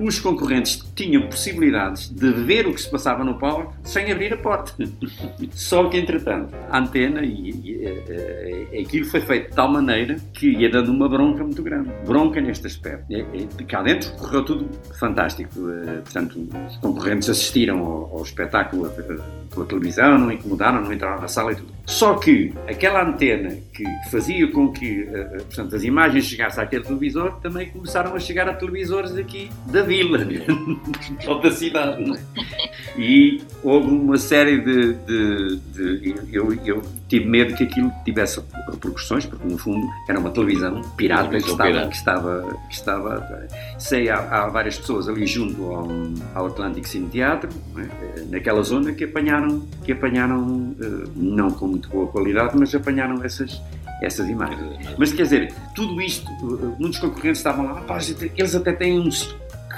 [0.01, 4.37] os concorrentes tinham possibilidades de ver o que se passava no palco sem abrir a
[4.37, 4.73] porta.
[5.51, 10.49] Só que, entretanto, a antena e, e, e, aquilo foi feito de tal maneira que
[10.49, 11.89] ia dando uma bronca muito grande.
[12.05, 13.05] Bronca neste aspecto.
[13.11, 15.69] E, e, cá dentro correu tudo fantástico.
[15.69, 18.87] Eh, portanto, os concorrentes assistiram ao, ao espetáculo
[19.53, 21.73] pela televisão, não incomodaram, não entraram na sala e tudo.
[21.85, 27.39] Só que aquela antena que fazia com que eh, portanto, as imagens chegassem àquele televisor
[27.41, 30.19] também começaram a chegar a televisores aqui da vila,
[31.27, 32.03] ou da cidade.
[32.11, 32.43] É?
[32.97, 34.93] E houve uma série de.
[34.93, 40.31] de, de eu, eu, tive medo que aquilo tivesse repercussões, porque no fundo era uma
[40.31, 43.47] televisão pirata que estava, que estava, que estava.
[43.77, 45.87] Sei, há, há várias pessoas ali junto ao,
[46.33, 48.23] ao Atlântico Cine Teatro, é?
[48.29, 49.42] naquela zona, que apanharam,
[49.83, 53.61] que apanharam, eh, não com muito boa qualidade, mas apanharam essas
[54.01, 54.59] essas imagens.
[54.97, 57.83] Mas quer dizer, tudo isto, eh, muitos concorrentes estavam lá,
[58.37, 59.09] eles até têm um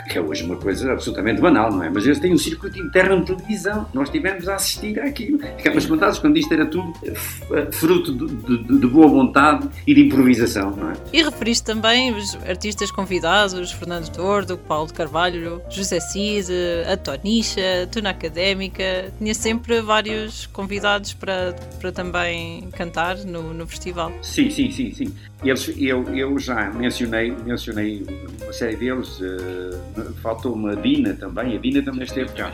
[0.07, 1.89] que é hoje uma coisa absolutamente banal, não é?
[1.89, 3.87] Mas eles têm um circuito interno de televisão.
[3.93, 5.39] Nós tivemos a assistir àquilo.
[5.57, 10.01] Ficámos contados quando isto era tudo eh, fruto de, de, de, boa vontade e de
[10.01, 10.93] improvisação, não é?
[11.11, 16.51] E referiste também os artistas convidados, Fernando Tordo, Paulo Carvalho, José Cid,
[16.91, 19.11] a Tonicha, Tuna Académica.
[19.17, 24.11] Tinha sempre vários convidados para, para também cantar no, no festival.
[24.21, 25.13] Sim, sim, sim, sim.
[25.43, 28.05] Eles, eu, eu já mencionei, mencionei
[28.41, 32.51] uma série deles, uh, faltou-me a Dina também, a Dina também esteve cá.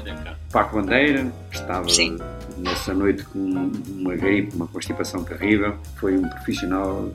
[0.52, 2.18] Paco Bandeira, estava Sim.
[2.58, 7.10] nessa noite com uma gripe, uma constipação terrível, foi um profissional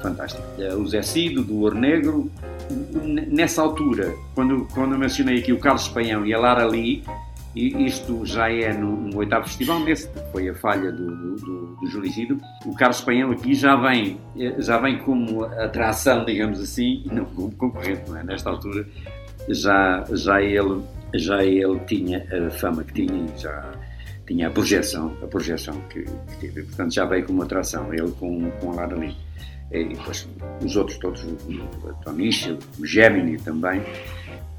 [0.00, 0.42] fantástico.
[0.58, 2.30] Uh, o Zé Cido, do Ouro Negro,
[2.70, 7.02] nessa altura, quando, quando eu mencionei aqui o Carlos Espanhão e a Lara Lee,
[7.54, 11.76] e isto já é no, no oitavo festival, nesse foi a falha do, do, do,
[11.76, 12.40] do Juricido.
[12.64, 14.20] O Carlos Espanhol aqui já vem,
[14.58, 18.22] já vem como atração, digamos assim, não como concorrente, não é?
[18.22, 18.86] Nesta altura
[19.48, 20.80] já, já, ele,
[21.14, 23.72] já ele tinha a fama que tinha e já
[24.26, 26.62] tinha a projeção, a projeção que, que teve.
[26.62, 29.16] Portanto, já veio como atração, ele com, com a Lara Lee.
[29.72, 30.28] E depois
[30.64, 33.82] os outros todos, o Tonicha, o Gemini também.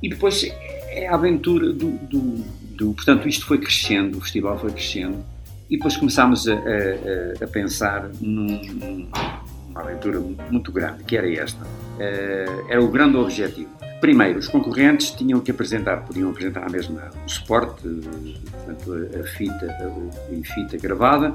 [0.04, 0.44] E depois
[0.90, 5.24] é a aventura do, do Portanto, isto foi crescendo, o festival foi crescendo,
[5.70, 11.64] e depois começámos a, a, a pensar num, numa aventura muito grande, que era esta.
[11.64, 13.70] Uh, era o grande objetivo.
[14.02, 19.78] Primeiro, os concorrentes tinham que apresentar, podiam apresentar a mesma o suporte, portanto, a, fita,
[20.32, 21.34] em fita gravada,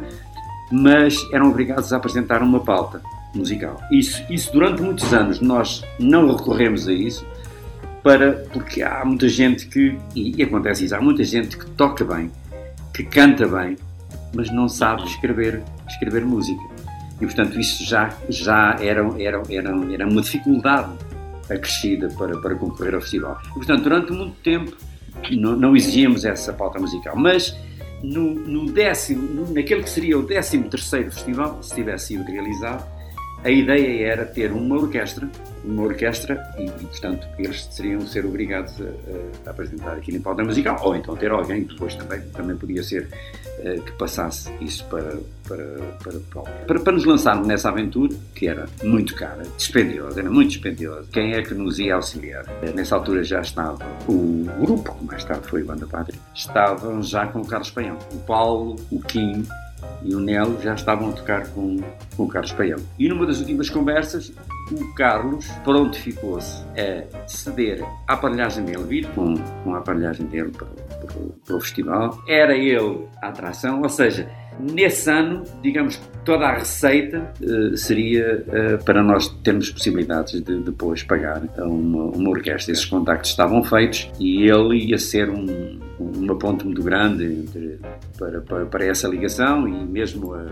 [0.73, 3.01] mas eram obrigados a apresentar uma pauta
[3.33, 3.81] musical.
[3.91, 7.25] Isso, isso durante muitos anos nós não recorremos a isso,
[8.07, 12.05] para, porque há muita gente que, e, e acontece isso, há muita gente que toca
[12.05, 12.31] bem,
[12.95, 13.77] que canta bem,
[14.33, 16.62] mas não sabe escrever, escrever música.
[17.21, 20.92] E portanto isso já, já era, era, era, era uma dificuldade
[21.51, 23.40] acrescida para, para concorrer ao festival.
[23.51, 24.77] E portanto durante muito tempo
[25.33, 27.57] não, não exigíamos essa pauta musical, mas
[28.05, 32.87] no, no décimo, naquele que seria o décimo terceiro festival, se tivesse sido realizado,
[33.47, 35.31] a ideia era ter uma orquestra,
[35.65, 38.85] uma orquestra e, e portanto, eles seriam ser obrigados a,
[39.47, 42.83] a, apresentar aquilo em pauta musical, ou então ter alguém que depois também, também podia
[42.83, 43.09] ser
[43.61, 45.65] uh, que passasse isso para, para,
[46.03, 51.07] para, para, para nos lançarmos nessa aventura, que era muito cara, dispendiosa, era muito dispendiosa.
[51.13, 52.45] Quem é que nos ia auxiliar?
[52.45, 53.79] Uh, nessa altura já estava
[54.09, 57.97] o grupo, que mais tarde foi o Banda Pátria, estavam já com o Carlos Paião,
[58.13, 59.47] o Paulo, o Kim,
[60.03, 61.79] e o Nelo já estavam a tocar com,
[62.16, 62.79] com o Carlos Paião.
[62.99, 64.33] E numa das últimas conversas,
[64.70, 70.66] o Carlos prontificou-se a ceder a aparelhagem dele, vir com, com a aparelhagem dele para,
[70.66, 72.18] para, para o festival.
[72.29, 78.85] Era ele a atração, ou seja, Nesse ano, digamos, toda a receita uh, seria uh,
[78.85, 82.73] para nós termos possibilidades de depois pagar a uma, uma orquestra.
[82.73, 87.79] Esses contactos estavam feitos e ele ia ser um, uma ponte muito grande entre,
[88.19, 90.51] para, para, para, essa ligação e mesmo uh,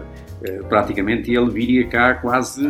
[0.68, 2.62] praticamente ele viria cá quase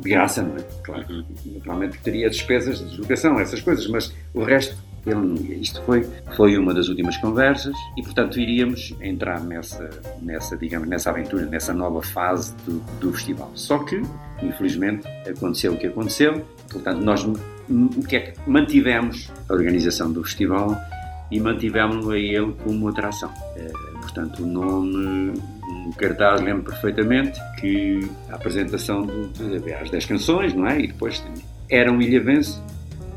[0.00, 0.60] de graça, não é?
[0.84, 5.60] Claro, naturalmente teria despesas de deslocação, essas coisas, mas o resto ele.
[5.60, 9.88] Isto foi, foi uma das últimas conversas e, portanto, iríamos entrar nessa,
[10.20, 13.50] nessa, digamos, nessa aventura, nessa nova fase do, do festival.
[13.54, 14.02] Só que,
[14.42, 20.22] infelizmente, aconteceu o que aconteceu, portanto, nós o que é que mantivemos a organização do
[20.22, 20.76] festival
[21.30, 23.32] e mantivemos-no a ele como atração.
[23.56, 23.68] É,
[24.00, 25.32] portanto, o nome,
[25.68, 30.80] um cartaz lembro perfeitamente que a apresentação do, de, as 10 canções, não é?
[30.80, 31.24] E depois
[31.68, 32.60] era um ilhavense,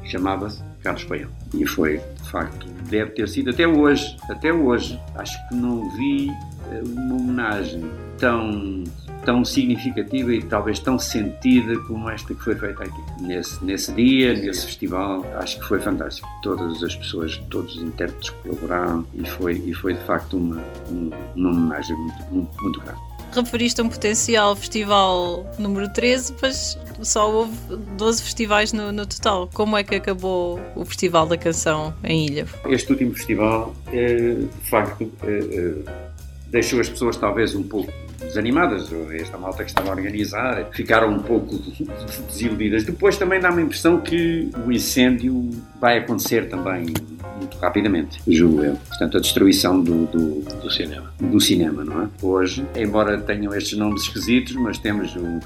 [0.03, 1.38] chamava-se Carlos Paião.
[1.53, 6.29] E foi, de facto, deve ter sido até hoje, até hoje, acho que não vi
[6.71, 7.83] eh, uma homenagem
[8.17, 8.83] tão
[9.25, 13.01] tão significativa e talvez tão sentida como esta que foi feita aqui.
[13.21, 16.27] Nesse, nesse dia, nesse festival, acho que foi fantástico.
[16.41, 20.61] Todas as pessoas, todos os intérpretes colaboraram e foi, e foi de facto uma,
[21.35, 23.08] uma homenagem muito, muito, muito grande.
[23.31, 27.55] Referiste a um potencial festival número 13, mas só houve
[27.97, 29.49] 12 festivais no, no, total.
[29.53, 32.47] Como é que acabou o Festival da Canção em Ilha?
[32.65, 35.73] Este último festival, é, de facto, é, é,
[36.47, 38.89] deixou as pessoas talvez um pouco desanimadas.
[39.11, 41.59] Esta malta que estava a organizar ficaram um pouco
[42.27, 42.83] desiludidas.
[42.83, 46.85] Depois também dá-me a impressão que o incêndio vai acontecer também
[47.37, 48.75] muito rapidamente, julgo eu.
[48.75, 51.13] Portanto, a destruição do, do, do, cinema.
[51.19, 52.07] Do cinema, não é?
[52.21, 55.39] Hoje, embora tenham estes nomes esquisitos, mas temos o,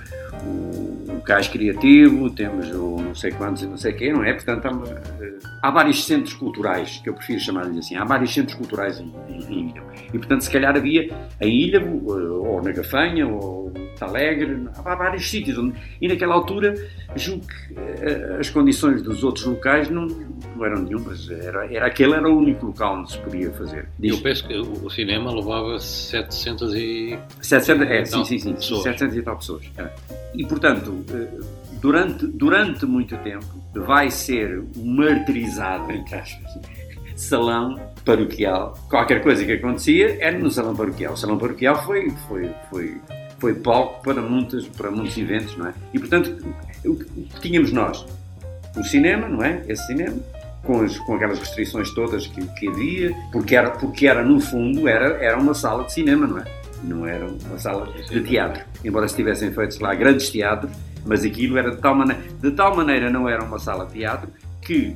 [0.46, 4.34] o, o Cais Criativo, temos o não sei quantos e não sei quê, não é?
[4.34, 9.00] Portanto, há, há vários centros culturais, que eu prefiro chamar-lhes assim, há vários centros culturais
[9.00, 9.84] em, em, em Ilha.
[10.13, 13.72] E, portanto, se calhar havia em Ilha, ou na Gafanha, ou
[14.04, 15.58] Alegre, há vários sítios.
[15.58, 16.74] Onde, e naquela altura,
[17.16, 20.08] julgo que uh, as condições dos outros locais não,
[20.56, 21.30] não eram nenhumas.
[21.30, 23.88] Era, era, aquele era o único local onde se podia fazer.
[24.00, 27.20] Diz, Eu penso que o cinema levava 700 e...
[27.42, 28.84] 700, é, sim, sim, sim, pessoas.
[28.84, 29.63] 700 e tal pessoas.
[29.78, 29.89] É.
[30.36, 31.46] E, portanto, uh,
[31.82, 36.52] durante, durante muito tempo, vai ser martirizado, entre aspas,
[37.16, 38.78] salão paroquial.
[38.89, 41.13] Qualquer coisa que acontecia era no salão paroquial.
[41.13, 43.02] O salão paroquial foi, foi, foi,
[43.43, 45.73] foi palco para muitos, para muitos eventos, não é?
[45.93, 46.34] E, portanto,
[46.86, 48.06] o que tínhamos nós?
[48.73, 49.62] O cinema, não é?
[49.67, 50.15] Esse cinema,
[50.63, 54.88] com, as, com aquelas restrições todas que, que havia, porque era, porque era, no fundo,
[54.88, 56.45] era, era uma sala de cinema, não é?
[56.86, 58.63] Não era uma sala de teatro.
[58.82, 60.71] Embora se tivessem feito lá grandes teatros,
[61.06, 64.32] mas aquilo era de tal maneira, de tal maneira não era uma sala de teatro
[64.62, 64.95] que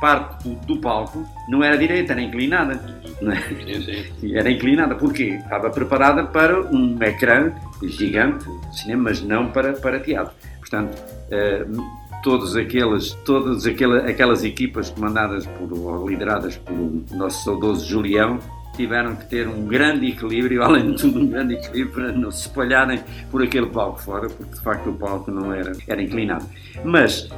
[0.00, 2.80] parte do, do, palco não era direita, era inclinada.
[3.22, 4.38] É?
[4.38, 7.52] Era inclinada, porque estava preparada para um ecrã
[7.82, 10.34] gigante, cinema, mas não para, para teatro.
[10.58, 11.84] Portanto, uh,
[12.22, 18.38] todos aqueles, todas aquelas, aquelas equipas comandadas por, ou lideradas pelo nosso saudoso Julião,
[18.76, 22.42] tiveram que ter um grande equilíbrio, além de tudo um grande equilíbrio para não se
[22.42, 26.46] espalharem por aquele palco fora, porque de facto o palco não era, era inclinado.
[26.84, 27.28] Mas,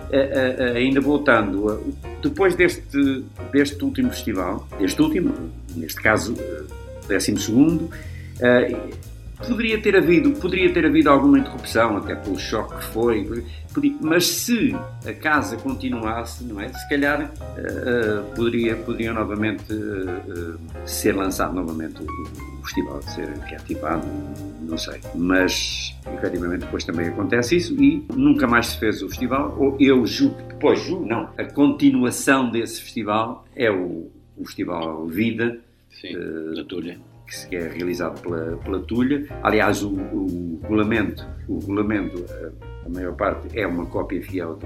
[0.75, 5.33] ainda voltando, depois deste, deste último festival, este último,
[5.77, 6.35] neste caso,
[7.07, 7.91] décimo segundo,
[9.47, 13.45] poderia ter havido, poderia ter havido alguma interrupção, até pelo choque que foi,
[14.01, 14.75] mas se
[15.07, 16.69] a casa continuasse, não é?
[16.69, 22.07] Se calhar uh, poderia, poderia novamente uh, ser lançado novamente o,
[22.59, 24.07] o festival, ser reativado,
[24.63, 25.01] não sei.
[25.15, 30.05] Mas efetivamente depois também acontece isso e nunca mais se fez o festival, ou eu
[30.07, 35.59] julgo que depois julgo, não, a continuação desse festival é o, o Festival Vida.
[36.01, 36.13] Sim,
[36.55, 36.97] da Tulha
[37.29, 39.27] que é realizado pela, pela Tulha.
[39.43, 42.25] Aliás, o, o regulamento, o regulamento,
[42.85, 44.59] a, maior parte é uma cópia fiel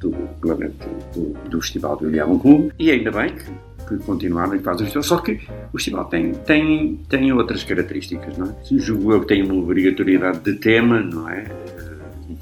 [0.00, 4.54] do, do regulamento do, do Festival do Ilhão Clube, e ainda bem que, que continuaram
[4.54, 5.02] e fazem o.
[5.02, 5.40] Só que
[5.72, 8.54] o festival tem, tem, tem outras características, não é?
[8.78, 11.44] Julgo eu que tem uma obrigatoriedade de tema, não é?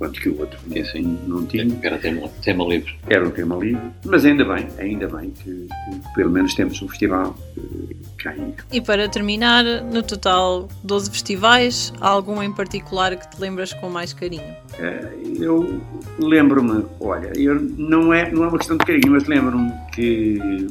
[0.00, 1.78] Enquanto que o outro assim, não tinha.
[1.82, 2.96] Era tema, tema livre.
[3.06, 6.88] Era um tema livre, mas ainda bem, ainda bem que, que pelo menos temos um
[6.88, 8.34] festival eh, cá
[8.72, 13.90] E para terminar, no total 12 festivais, há algum em particular que te lembras com
[13.90, 14.56] mais carinho?
[14.78, 15.82] Eh, eu
[16.18, 20.66] lembro-me, olha, eu, não, é, não é uma questão de carinho, mas lembro-me que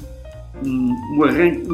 [0.66, 1.68] um, um, arranque,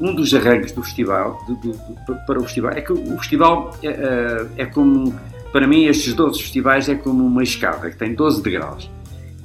[0.00, 1.72] um dos arranques do festival, do, do,
[2.06, 5.14] do, para o festival, é que o festival é, é, é como
[5.54, 8.90] para mim, estes 12 festivais é como uma escada que tem 12 degraus.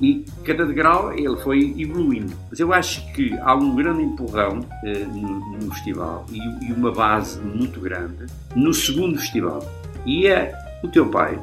[0.02, 2.34] E cada degrau ele foi evoluindo.
[2.50, 6.92] Mas eu acho que há um grande empurrão eh, no, no, festival e, e, uma
[6.92, 9.64] base muito grande no segundo festival.
[10.04, 11.40] E é o teu pai,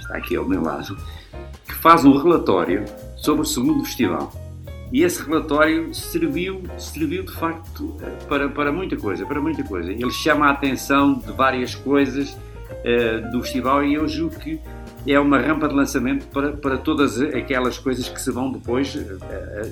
[0.00, 0.94] está aqui ao meu lado,
[1.66, 2.84] que faz um relatório
[3.16, 4.30] sobre o segundo festival.
[4.92, 9.90] E esse relatório serviu, serviu de facto eh, para, para muita coisa, para muita coisa.
[9.90, 12.36] Ele chama a atenção de várias coisas
[12.82, 14.60] uh, do festival e eu julgo que
[15.06, 19.00] é uma rampa de lançamento para, para todas aquelas coisas que se vão depois, uh,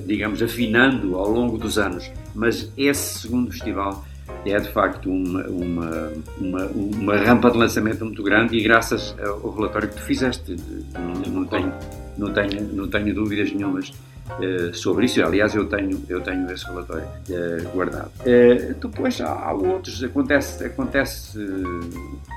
[0.06, 2.10] digamos, afinando ao longo dos anos.
[2.34, 4.04] Mas esse segundo festival
[4.44, 9.50] é de facto uma, uma, uma, uma rampa de lançamento muito grande e graças ao
[9.50, 10.56] relatório que tu fizeste,
[10.94, 11.72] não, não, tenho,
[12.16, 13.92] não, tenho, não tenho dúvidas nenhumas
[14.38, 15.22] uh, sobre isso.
[15.22, 18.10] Aliás, eu tenho, eu tenho esse relatório uh, guardado.
[18.20, 21.38] Uh, depois há, há, outros, acontece, acontece,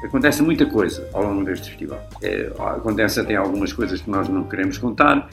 [0.03, 2.01] acontece muita coisa ao longo deste festival.
[2.75, 5.29] acontece até algumas coisas que nós não queremos contar.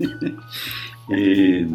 [1.10, 1.66] e,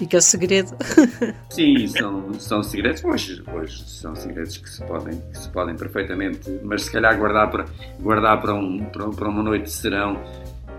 [0.00, 0.74] Fica segredo.
[1.50, 6.58] Sim, são, são segredos, pois, pois são segredos que se, podem, que se podem perfeitamente,
[6.62, 7.66] mas se calhar guardar para,
[8.00, 10.18] guardar para, um, para, para uma noite de serão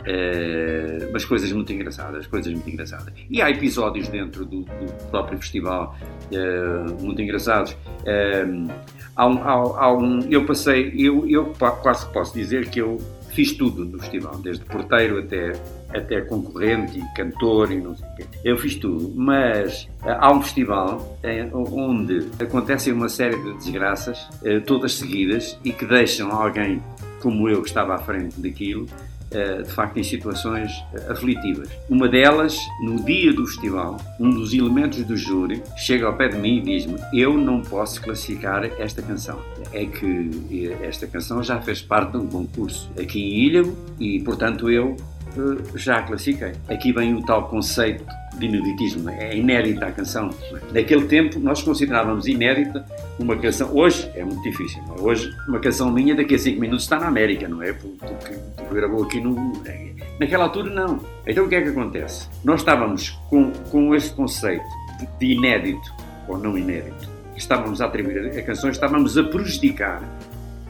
[0.02, 3.14] Uh, mas coisas muito engraçadas, coisas muito engraçadas.
[3.30, 5.96] E há episódios dentro do, do próprio festival
[6.32, 7.74] uh, muito engraçados.
[7.74, 8.72] Uh,
[9.16, 12.98] há um, há, há um, eu passei, eu, eu quase posso dizer que eu
[13.30, 15.54] fiz tudo no festival, desde porteiro até,
[15.94, 18.26] até concorrente e cantor e não sei o quê.
[18.44, 21.18] Eu fiz tudo, mas há um festival
[21.54, 24.28] onde acontecem uma série de desgraças,
[24.66, 26.84] todas seguidas, e que deixam alguém
[27.22, 28.86] como eu que estava à frente daquilo
[29.64, 31.70] de facto em situações eh, aflitivas.
[31.90, 36.38] Uma delas, no dia do festival, um dos elementos do júri chega ao pé de
[36.38, 39.40] mim e diz-me: Eu não posso classificar esta canção.
[39.72, 44.20] É que eh, esta canção já fez parte de um concurso aqui em Ilhavo e,
[44.22, 45.11] portanto, eu eh,
[45.76, 46.54] já classifiquei.
[46.68, 48.06] Aqui vem o tal conceito
[48.38, 50.30] de ineditismo, é inédita a canção.
[50.74, 52.86] Naquele tempo nós considerávamos inédita
[53.20, 55.02] uma canção, hoje é muito difícil, é?
[55.02, 57.74] hoje uma canção minha daqui a 5 minutos está na América, não é?
[57.74, 59.54] Porque, porque gravou aqui no...
[60.20, 61.00] Naquela altura não.
[61.26, 62.28] Então o que é que acontece?
[62.44, 64.66] Nós estávamos com, com esse conceito
[65.20, 65.94] de inédito,
[66.28, 70.02] ou não inédito, que estávamos a atribuir a canções, estávamos a prejudicar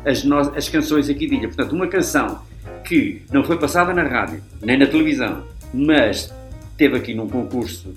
[0.06, 0.40] as, no...
[0.40, 1.48] as canções aqui de ilha.
[1.48, 2.42] Portanto, uma canção
[2.84, 6.34] que não foi passada na rádio, nem na televisão, mas
[6.78, 7.94] teve aqui num concurso,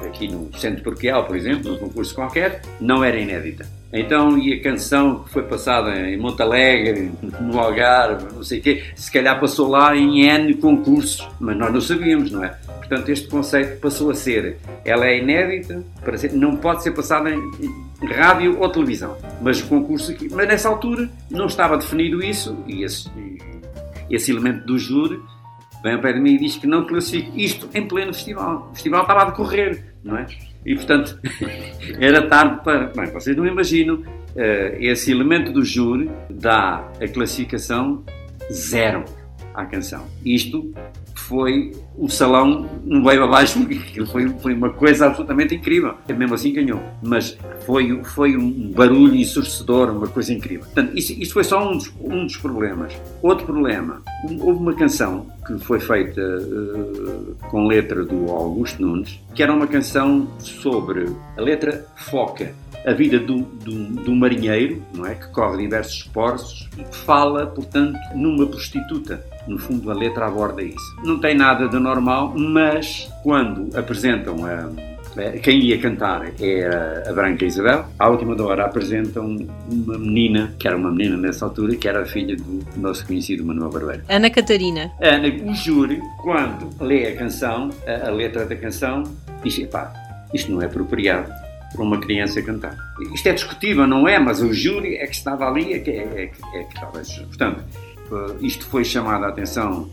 [0.00, 3.66] aqui no Centro Parqueal, por exemplo, num concurso qualquer, não era inédita.
[3.92, 8.82] Então, e a canção que foi passada em Montalegre, no Algarve, não sei o quê,
[8.94, 12.48] se calhar passou lá em N concursos, mas nós não sabíamos, não é?
[12.78, 17.30] Portanto, este conceito passou a ser, ela é inédita, para ser, não pode ser passada
[17.30, 17.40] em,
[18.04, 22.84] rádio ou televisão, mas o concurso aqui, mas nessa altura não estava definido isso e
[22.84, 23.08] esse,
[24.10, 25.20] esse elemento do júri
[25.82, 28.68] vem ao pé de mim e diz que não classifico isto em pleno festival.
[28.70, 30.26] O festival estava a decorrer, não é?
[30.64, 31.18] E, portanto,
[32.00, 32.86] era tarde para...
[32.88, 38.04] Bem, vocês não imaginam, uh, esse elemento do júri dá a classificação
[38.50, 39.04] zero
[39.54, 40.06] à canção.
[40.24, 40.72] Isto
[41.14, 45.94] foi o salão no veio abaixo, aquilo foi, foi uma coisa absolutamente incrível.
[46.08, 50.64] Mesmo assim ganhou, mas foi, foi um barulho ensurdecedor, uma coisa incrível.
[50.64, 52.92] Portanto, isso, isso foi só um dos, um dos problemas.
[53.22, 54.02] Outro problema,
[54.40, 59.66] houve uma canção que foi feita uh, com letra do Augusto Nunes, que era uma
[59.66, 62.52] canção sobre a letra foca
[62.86, 65.16] a vida do, do, do, marinheiro, não é?
[65.16, 69.20] Que corre diversos portos e fala, portanto, numa prostituta.
[69.48, 70.96] No fundo, a letra aborda isso.
[71.04, 74.68] Não tem nada de normal, mas quando apresentam a,
[75.42, 77.86] quem ia cantar é a Branca Isabel.
[77.98, 79.36] À última hora apresentam
[79.68, 83.44] uma menina, que era uma menina nessa altura, que era a filha do nosso conhecido
[83.44, 84.02] Manuel Barbeiro.
[84.08, 84.92] Ana Catarina.
[85.00, 89.04] Ana, o júri, quando lê a canção, a, a letra da canção,
[89.42, 89.92] diz: pá,
[90.34, 91.32] isto não é apropriado
[91.72, 92.76] para uma criança cantar.
[93.14, 94.18] Isto é discutível, não é?
[94.18, 97.02] Mas o júri é que estava ali, é que, é, é, é que estava.
[97.26, 97.64] Portanto,
[98.40, 99.88] isto foi chamado a atenção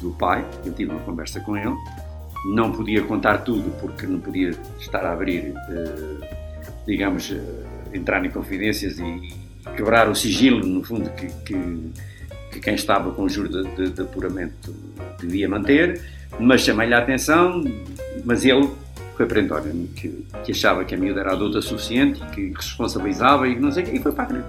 [0.00, 1.74] do pai, eu tive uma conversa com ele,
[2.46, 6.28] não podia contar tudo porque não podia estar a abrir, eh,
[6.86, 9.34] digamos, eh, entrar em confidências e
[9.76, 11.92] quebrar o sigilo, no fundo, que, que,
[12.52, 14.74] que quem estava com o júri de, de, de apuramento
[15.18, 16.02] devia manter,
[16.38, 17.64] mas chamei-lhe a atenção,
[18.24, 18.68] mas ele
[19.16, 23.70] foi perentório, que, que achava que a miúda era adulta suficiente, que responsabilizava e não
[23.70, 24.42] sei o quê, e foi para a.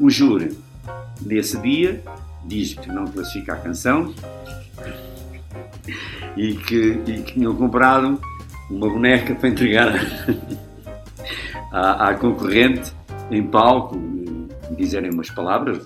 [0.00, 0.56] O júri,
[1.20, 2.02] desse dia,
[2.44, 4.14] diz que não classifica a canção
[6.36, 8.20] e que, e que tinham comprado
[8.70, 9.94] uma boneca para entregar
[11.72, 12.92] à, à concorrente
[13.30, 13.98] em palco
[14.76, 15.84] dizerem umas palavras.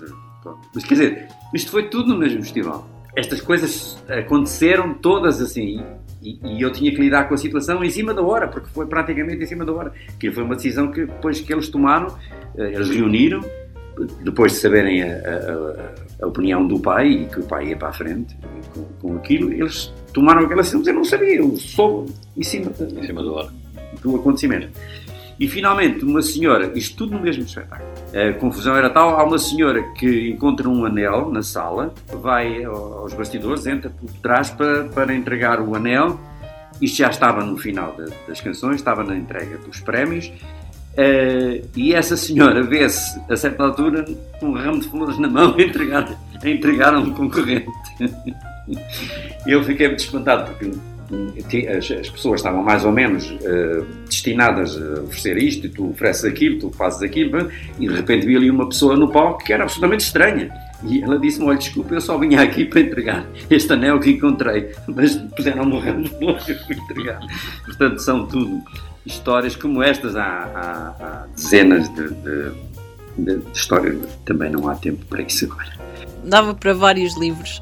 [0.73, 2.87] Mas quer dizer, isto foi tudo no mesmo festival.
[3.15, 5.83] Estas coisas aconteceram todas assim
[6.21, 8.85] e, e, eu tinha que lidar com a situação em cima da hora, porque foi
[8.87, 9.93] praticamente em cima da hora.
[10.19, 12.15] Que foi uma decisão que depois que eles tomaram,
[12.57, 13.41] eh, eles reuniram,
[14.23, 17.89] depois de saberem a, a, a opinião do pai e que o pai ia para
[17.89, 18.35] a frente
[18.73, 22.71] com, com aquilo, eles tomaram aquela decisão, mas eu não sabia, eu soube em cima,
[22.79, 23.49] em cima hora
[24.01, 24.69] do acontecimento.
[25.39, 29.39] E finalmente, uma senhora, isto tudo no mesmo espetáculo, a confusão era tal, há uma
[29.39, 35.13] senhora que encontra um anel na sala, vai aos bastidores, entra por trás para, para
[35.13, 36.19] entregar o anel,
[36.79, 37.95] isto já estava no final
[38.27, 40.31] das canções, estava na entrega dos prémios,
[40.97, 44.05] uh, e essa senhora vê-se, a certa altura,
[44.39, 47.67] com um ramo de flores na mão, a entregar, a entregar a um concorrente.
[49.45, 50.71] Eu fiquei muito espantado, porque
[51.67, 56.23] as, as, pessoas estavam mais ou menos uh, destinadas a oferecer isto, e tu ofereces
[56.23, 59.63] aquilo, tu fazes aquilo, e de repente vi ali uma pessoa no palco que era
[59.63, 60.51] absolutamente estranha.
[60.85, 64.71] E ela disse-me: Olha, desculpa, eu só vinha aqui para entregar este anel que encontrei,
[64.87, 67.19] mas puseram morrer para entregar.
[67.65, 68.61] Portanto, são tudo
[69.05, 70.15] histórias como estas.
[70.15, 72.51] Há, há, há dezenas de, de,
[73.17, 75.71] de, de histórias, também não há tempo para isso agora.
[76.23, 77.61] Dava para vários livros.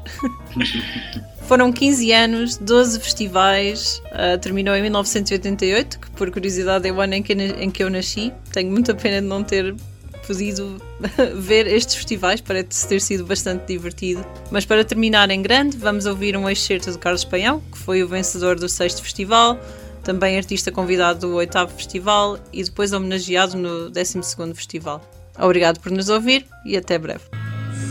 [1.48, 7.14] Foram 15 anos, 12 festivais, uh, terminou em 1988, que por curiosidade é o ano
[7.14, 8.32] em que, em que eu nasci.
[8.52, 9.74] Tenho muita pena de não ter
[10.26, 10.80] podido
[11.36, 14.24] ver estes festivais, parece ter sido bastante divertido.
[14.50, 18.08] Mas para terminar em grande, vamos ouvir um excerto de Carlos Paião, que foi o
[18.08, 19.58] vencedor do sexto festival,
[20.02, 25.00] também artista convidado do oitavo festival e depois homenageado no 12 segundo festival.
[25.38, 27.24] Obrigado por nos ouvir e até breve.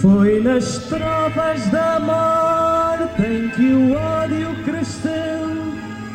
[0.02, 5.42] Foi nas tropas da morte em que o ódio cresceu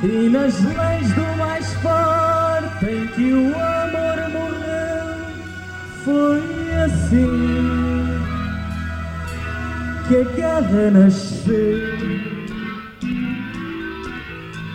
[0.02, 5.16] e nas leis do mais forte em que o amor morreu.
[6.04, 7.76] Foi assim
[10.08, 12.35] que a guerra nasceu.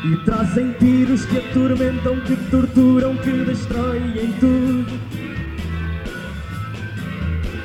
[0.03, 4.99] E trazem tiros que atormentam, que torturam, que destroem tudo.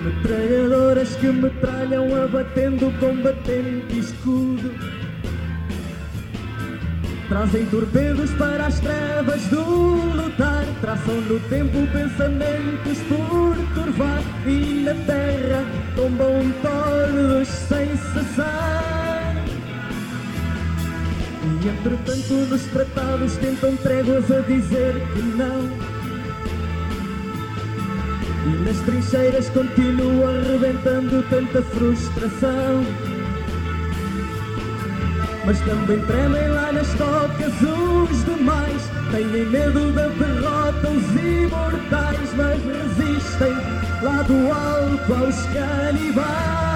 [0.03, 4.71] Metralhadoras que metralham, abatendo combatente escudo.
[7.29, 9.65] Trazem torpedos para as trevas do
[10.15, 10.65] lutar.
[10.83, 14.23] Traçam no tempo pensamentos por turvar.
[14.47, 15.65] E na terra
[15.97, 19.26] tombam tordos sem cessar.
[21.47, 25.71] E entretanto nos tratados tentam tréguas a dizer que não.
[28.47, 32.85] E nas trincheiras continua arrebentando tanta frustração.
[35.45, 38.83] Mas também tremem lá nas tocas os demais.
[39.13, 43.53] Têm medo da derrota os imortais, mas resistem
[44.03, 46.76] lá do alto aos canibais.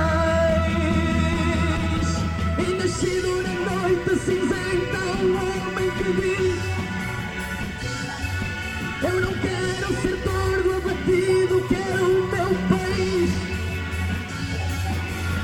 [9.03, 13.30] Eu não quero ser tordo abatido, quero o meu país.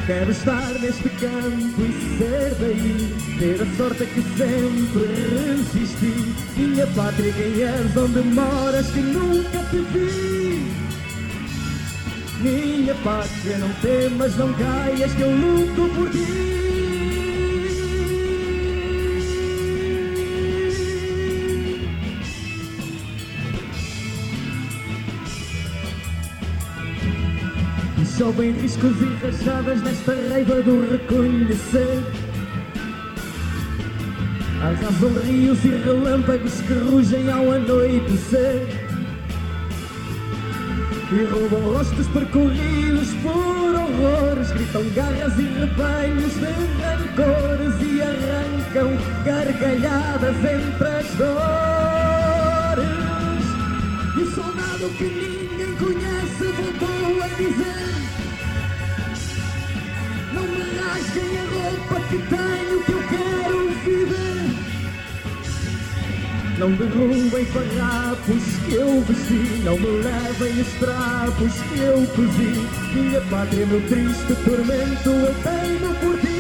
[0.07, 5.07] Quero estar neste campo e ser daí Ter a sorte que sempre
[5.47, 6.35] resisti.
[6.57, 10.73] Minha pátria, quem és, onde moras, que nunca te vi.
[12.41, 16.66] Minha pátria, não temas, não caias, que eu luto por ti
[28.17, 32.03] Chovem riscos e rajadas nesta raiva do reconhecer.
[34.63, 38.67] Arrasam rios e relâmpagos que rugem ao anoitecer.
[41.13, 46.47] E roubam rostos percorridos por horrores Gritam garras e rebanhos de
[46.83, 48.97] rancores E arrancam
[49.27, 51.37] gargalhadas entre as dores.
[54.17, 57.96] E o soldado que ninguém conhece voltou a dizer
[62.09, 64.27] que tenho que eu quero viver.
[66.59, 72.67] Não derrubem farrapos que eu vesti Não me levem os trapos que eu cozi.
[72.95, 76.37] Minha pátria, meu triste tormento eu tenho por ti.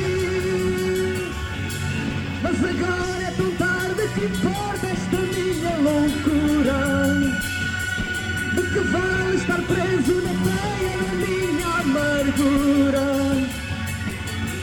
[2.43, 6.81] Mas agora é tão tarde que importa esta minha loucura.
[8.55, 13.36] De que vale estar preso na teia da minha amargura?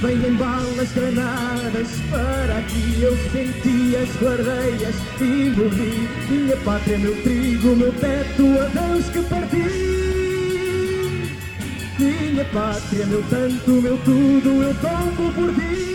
[0.04, 6.10] Vêm balas granadas para aqui Eu senti as guardeias e morri.
[6.30, 9.64] Minha pátria, meu trigo, meu teto Adeus que parti
[11.98, 15.93] Minha pátria, meu tanto, meu tudo Eu tombo por ti